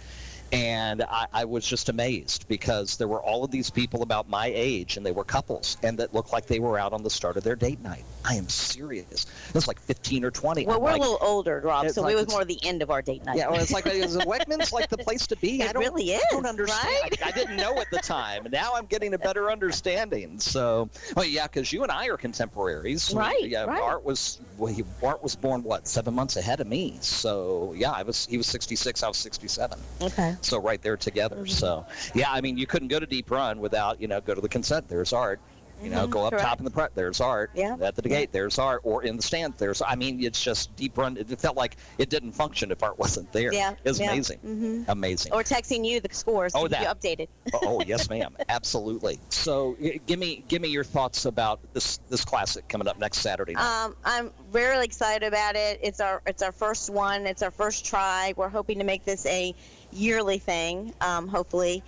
[0.53, 4.51] and I, I was just amazed because there were all of these people about my
[4.55, 7.37] age, and they were couples, and that looked like they were out on the start
[7.37, 8.05] of their date night.
[8.25, 9.27] I am serious.
[9.49, 10.67] It was like fifteen or twenty.
[10.67, 12.83] Well, I'm we're like, a little older, Rob, so like it was more the end
[12.83, 13.37] of our date night.
[13.39, 15.63] Yeah, well, it's like is Wegmans like the place to be?
[15.63, 16.23] I It don't, really is.
[16.31, 16.85] I don't understand.
[16.85, 17.23] right?
[17.25, 18.47] I, I didn't know at the time.
[18.53, 20.39] Now I'm getting a better understanding.
[20.39, 23.13] So, well, yeah, because you and I are contemporaries.
[23.15, 23.81] Right, Yeah, right.
[23.81, 26.99] Art was well, he, Art was born what seven months ahead of me.
[27.01, 29.79] So yeah, I was he was 66, I was 67.
[30.03, 30.37] Okay.
[30.43, 31.37] So right there together.
[31.37, 31.47] Mm-hmm.
[31.47, 34.41] So yeah, I mean you couldn't go to Deep Run without you know go to
[34.41, 34.89] the consent.
[34.89, 35.41] There's Art.
[35.83, 36.45] You know, Mhm, go up correct.
[36.45, 36.95] top in the front.
[36.95, 37.51] There's art.
[37.55, 39.81] Yeah, At the gate, there's art, or in the stand, there's.
[39.81, 41.17] I mean, it's just deep run.
[41.17, 43.53] It felt like it didn't function if art wasn't there.
[43.53, 44.13] Yeah, It was yeah.
[44.13, 44.39] amazing.
[44.45, 44.85] Mhm.
[44.89, 45.33] Amazing.
[45.33, 47.29] Or texting you the scores to Oh, keep you updated.
[47.63, 48.37] oh yes, ma'am.
[48.49, 49.19] Absolutely.
[49.31, 49.77] So,
[50.07, 53.85] give me give me your thoughts about this this classic coming up next Saturday night.
[53.85, 55.81] Um, I'm really excited about it.
[55.83, 57.27] It's our it's our first one.
[57.27, 58.35] It's our first try.
[58.37, 59.55] We're hoping to make this a
[59.93, 60.93] yearly thing.
[61.01, 61.83] Um, hopefully.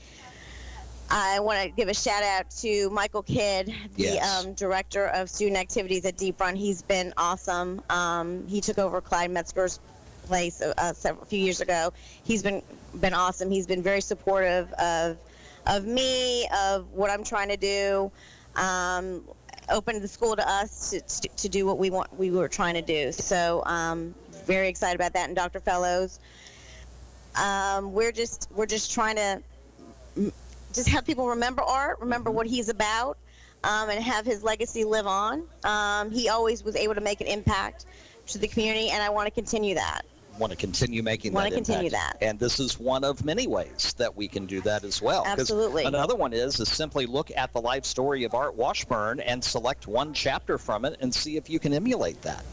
[1.14, 4.44] I want to give a shout out to Michael Kidd, the Yes.
[4.46, 6.56] um, director of student activities at Deep Run.
[6.56, 7.82] He's been awesome.
[7.90, 9.78] Um, he took over Clyde Metzger's
[10.24, 11.92] place uh, uh, several, a few years ago.
[12.24, 12.62] He's been
[12.98, 13.50] been awesome.
[13.50, 15.18] He's been very supportive of
[15.66, 18.10] of me, of what I'm trying to do.
[18.56, 19.22] Um,
[19.68, 22.74] opened the school to us to, to, to do what we want we were trying
[22.74, 23.12] to do.
[23.12, 24.14] So um,
[24.46, 25.26] very excited about that.
[25.26, 25.60] And Dr.
[25.60, 26.20] Fellows,
[27.34, 29.42] um, we're just we're just trying to
[30.72, 33.18] just have people remember Art, remember what he's about,
[33.64, 35.44] um, and have his legacy live on.
[35.64, 37.86] Um, he always was able to make an impact
[38.28, 40.02] to the community, and I want to continue that.
[40.38, 42.20] Want to continue making Want that to continue impact.
[42.20, 42.26] that.
[42.26, 45.24] And this is one of many ways that we can do that as well.
[45.26, 45.84] Absolutely.
[45.84, 49.86] Another one is is simply look at the life story of Art Washburn and select
[49.86, 52.44] one chapter from it and see if you can emulate that.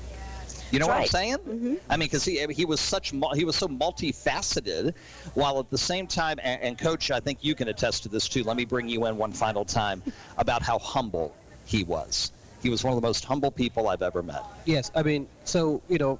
[0.71, 1.41] You know That's what I'm right.
[1.45, 1.79] saying?
[1.89, 4.93] I mean, because he he was such he was so multifaceted,
[5.33, 8.27] while at the same time, and, and Coach, I think you can attest to this
[8.27, 8.43] too.
[8.43, 10.03] Let me bring you in one final time
[10.37, 12.31] about how humble he was.
[12.61, 14.43] He was one of the most humble people I've ever met.
[14.65, 16.19] Yes, I mean, so you know,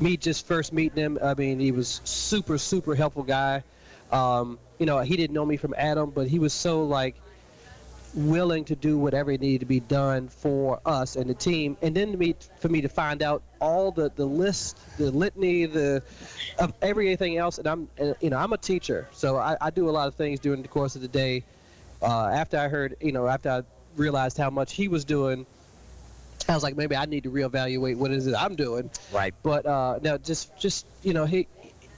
[0.00, 1.18] me just first meeting him.
[1.22, 3.62] I mean, he was super, super helpful guy.
[4.10, 7.14] Um, you know, he didn't know me from Adam, but he was so like
[8.14, 11.76] willing to do whatever needed to be done for us and the team.
[11.82, 15.66] And then to me, for me to find out all the the list, the litany,
[15.66, 16.02] the
[16.58, 17.58] of everything else.
[17.58, 17.88] And I'm,
[18.20, 20.68] you know, I'm a teacher, so I, I do a lot of things during the
[20.68, 21.44] course of the day.
[22.02, 23.62] Uh, after I heard, you know, after I
[23.96, 25.46] realized how much he was doing.
[26.48, 28.90] I was like, maybe I need to reevaluate what is it I'm doing.
[29.12, 29.32] Right.
[29.44, 31.46] But uh, no, just just you know, he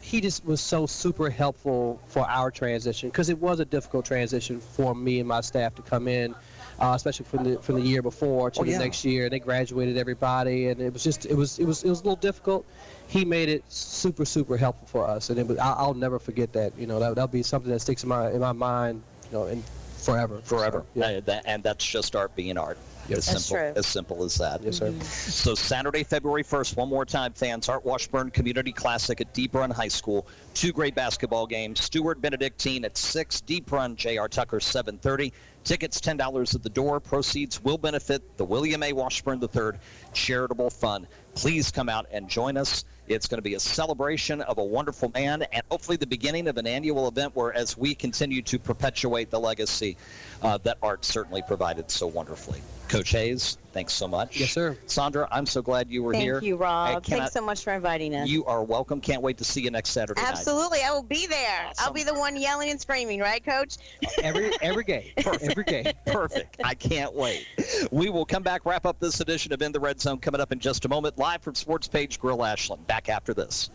[0.05, 4.61] he just was so super helpful for our transition because it was a difficult transition
[4.61, 6.35] for me and my staff to come in,
[6.79, 8.79] uh, especially from the from the year before to Oh, the yeah.
[8.79, 9.25] next year.
[9.25, 12.05] And they graduated everybody, and it was just it was it was it was a
[12.05, 12.67] little difficult.
[13.09, 16.53] He made it super super helpful for us, and it was, I, I'll never forget
[16.53, 16.77] that.
[16.79, 19.03] You know, that that'll be something that sticks in my in my mind.
[19.33, 19.65] You know, and
[19.97, 20.41] forever.
[20.45, 20.85] forever.
[20.95, 21.17] So, yeah.
[21.17, 22.77] Uh, that- and that's just art being art.
[23.11, 23.73] As That's simple, true.
[23.77, 24.63] as simple as that.
[24.63, 24.93] Yes, sir.
[25.03, 29.71] So Saturday, February 1st, one more time, fans, Art Washburn Community Classic at Deep Run
[29.71, 30.27] High School.
[30.55, 31.83] Two great basketball games.
[31.83, 34.29] Steward Benedictine at 6, Deep Run J.R.
[34.29, 35.33] Tucker 7:30.
[35.65, 37.01] Tickets $10 at the door.
[37.01, 38.93] Proceeds will benefit the William A.
[38.93, 39.73] Washburn III
[40.13, 41.07] Charitable Fund.
[41.35, 42.85] Please come out and join us.
[43.09, 46.57] It's going to be a celebration of a wonderful man and hopefully the beginning of
[46.57, 49.97] an annual event where as we continue to perpetuate the legacy
[50.43, 52.61] uh, that Art certainly provided so wonderfully.
[52.89, 54.39] Coach Hayes, thanks so much.
[54.39, 54.77] Yes, sir.
[54.87, 56.41] Sondra, I'm so glad you were Thank here.
[56.41, 57.05] you, Rob.
[57.05, 58.29] Thanks so much for inviting us.
[58.29, 59.01] You are welcome.
[59.01, 60.31] Can't wait to see you next Saturday night.
[60.31, 61.71] Absolutely, I will be there.
[61.79, 63.79] I'll be the one yelling and screaming, right, Coach?
[64.23, 65.87] Every every game, every game.
[66.07, 66.61] Perfect.
[66.63, 67.47] I can't wait.
[67.91, 70.53] We will come back, wrap up this edition of In the Red Zone coming up
[70.53, 72.87] in just a moment, live from Sports Page Grille Ashland.
[72.87, 73.71] Back after this.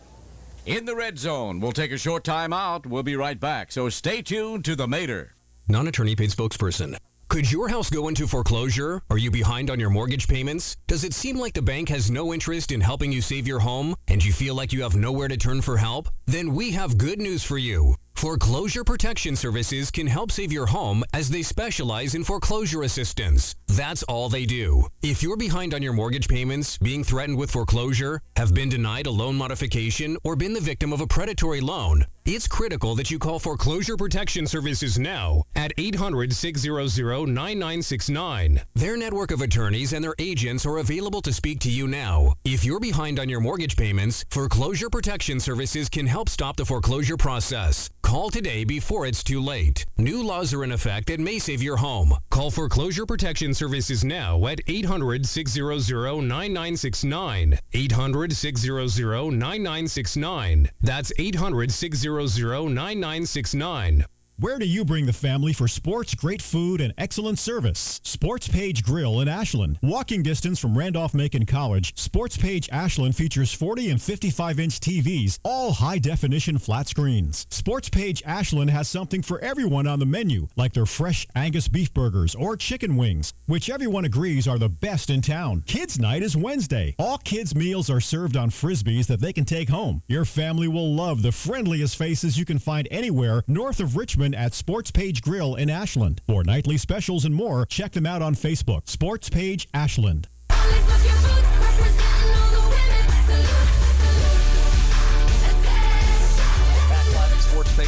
[0.66, 2.86] In the red zone, we'll take a short time out.
[2.86, 3.72] We'll be right back.
[3.72, 5.34] So stay tuned to the Mater.
[5.68, 6.96] Non attorney paid spokesperson.
[7.30, 9.02] Could your house go into foreclosure?
[9.08, 10.76] Are you behind on your mortgage payments?
[10.88, 13.94] Does it seem like the bank has no interest in helping you save your home
[14.08, 16.08] and you feel like you have nowhere to turn for help?
[16.26, 17.94] Then we have good news for you.
[18.14, 23.54] Foreclosure Protection Services can help save your home as they specialize in foreclosure assistance.
[23.68, 24.88] That's all they do.
[25.00, 29.10] If you're behind on your mortgage payments, being threatened with foreclosure, have been denied a
[29.10, 32.04] loan modification, or been the victim of a predatory loan,
[32.34, 38.60] it's critical that you call Foreclosure Protection Services now at 800 600 9969.
[38.74, 42.34] Their network of attorneys and their agents are available to speak to you now.
[42.44, 47.16] If you're behind on your mortgage payments, Foreclosure Protection Services can help stop the foreclosure
[47.16, 47.90] process.
[48.02, 49.84] Call today before it's too late.
[49.96, 52.14] New laws are in effect that may save your home.
[52.30, 57.58] Call Foreclosure Protection Services now at 800 600 9969.
[57.72, 60.70] 800 600 9969.
[60.80, 62.19] That's 800 600
[62.68, 64.04] 9969.
[64.40, 68.00] Where do you bring the family for sports, great food, and excellent service?
[68.04, 69.78] Sports Page Grille in Ashland.
[69.82, 75.38] Walking distance from Randolph Macon College, Sports Page Ashland features 40 and 55 inch TVs,
[75.44, 77.46] all high definition flat screens.
[77.50, 81.92] Sports Page Ashland has something for everyone on the menu, like their fresh Angus beef
[81.92, 85.62] burgers or chicken wings, which everyone agrees are the best in town.
[85.66, 86.94] Kids Night is Wednesday.
[86.98, 90.02] All kids' meals are served on frisbees that they can take home.
[90.08, 94.54] Your family will love the friendliest faces you can find anywhere north of Richmond at
[94.54, 96.20] Sports Page Grille in Ashland.
[96.26, 98.88] For nightly specials and more, check them out on Facebook.
[98.88, 100.28] Sports Page Ashland.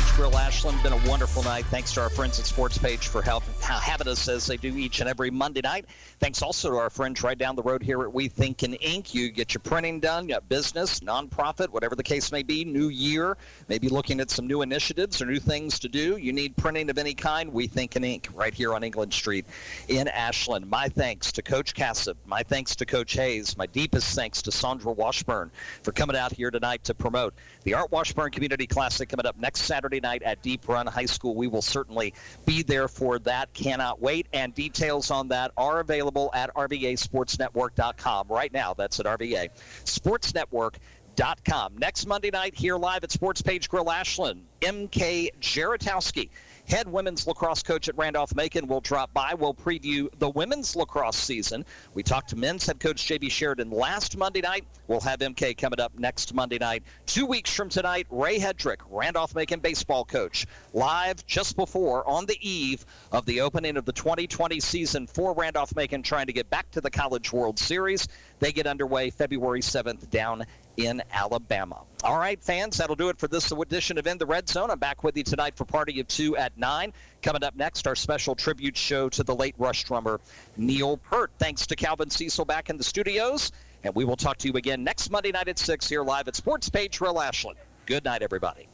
[0.03, 0.83] Page Grille Ashland.
[0.83, 1.65] Been a wonderful night.
[1.67, 5.01] Thanks to our friends at Sports Page for help, having us as they do each
[5.01, 5.87] and every Monday night.
[6.19, 9.15] Thanks also to our friends right down the road here at We Think in Ink.
[9.15, 13.37] You get your printing done, you business, nonprofit, whatever the case may be, new year,
[13.69, 16.17] maybe looking at some new initiatives or new things to do.
[16.17, 19.47] You need printing of any kind, We Think in Ink right here on England Street
[19.89, 20.69] in Ashland.
[20.69, 22.17] My thanks to Coach Kassab.
[22.27, 23.57] My thanks to Coach Hayes.
[23.57, 25.51] My deepest thanks to Sondra Washburn
[25.83, 27.35] for coming out here tonight to promote
[27.65, 31.35] the Art Washburn Community Classic coming up next Saturday night at Deep Run High School.
[31.35, 32.15] We will certainly
[32.45, 33.53] be there for that.
[33.55, 34.27] Cannot wait.
[34.33, 38.75] And details on that are available at RVASportsNetwork.com right now.
[38.75, 39.51] That's at RVA
[39.85, 40.79] Sports Network.
[41.15, 41.77] Dot com.
[41.77, 46.31] Next Monday night here live at Sports Page Grille Ashland, MK Jaratowski
[46.69, 49.35] head women's lacrosse coach at Randolph Macon, will drop by.
[49.35, 51.65] We'll preview the women's lacrosse season.
[51.95, 53.29] We talked to men's head coach J.B.
[53.29, 54.65] Sheridan last Monday night.
[54.89, 56.83] We'll have MK coming up next Monday night.
[57.07, 62.39] Two weeks from tonight, Ray Hedrick, Randolph Macon baseball coach, live just before on the
[62.41, 66.71] eve of the opening of the 2020 season for Randolph Macon, trying to get back
[66.73, 68.09] to the College World Series.
[68.39, 70.45] They get underway February 7th down
[70.77, 71.83] in Alabama.
[72.05, 74.71] All right, fans, that'll do it for this edition of In the Red Zone.
[74.71, 76.93] I'm back with you tonight for Party of Two at 9.
[77.23, 80.21] Coming up next, our special tribute show to the late Rush drummer
[80.57, 81.31] Neil Peart.
[81.39, 83.53] Thanks to Calvin Cecil back in the studios.
[83.85, 86.37] And we will talk to you again next Monday night at 6 here live at
[86.37, 87.59] Sports Page Grille Ashland.
[87.87, 88.69] Good night, everybody.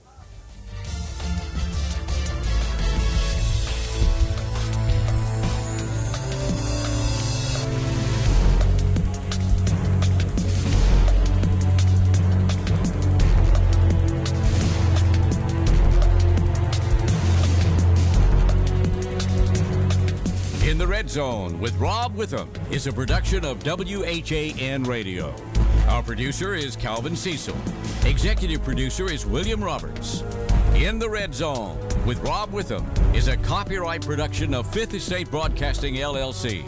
[20.78, 25.34] In the Red Zone with Rob Witham is a production of WHAN Radio.
[25.88, 27.56] Our producer is Calvin Cecil.
[28.04, 30.22] Executive producer is William Roberts.
[30.76, 31.76] In the Red Zone
[32.06, 36.62] with Rob Witham is a copyright production of Fifth Estate Broadcasting LLC.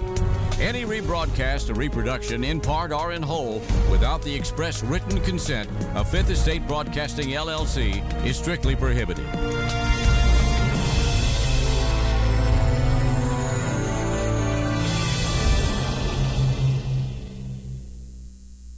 [0.58, 3.60] Any rebroadcast or reproduction in part or in whole
[3.92, 9.24] without the express written consent of Fifth Estate Broadcasting LLC is strictly prohibited.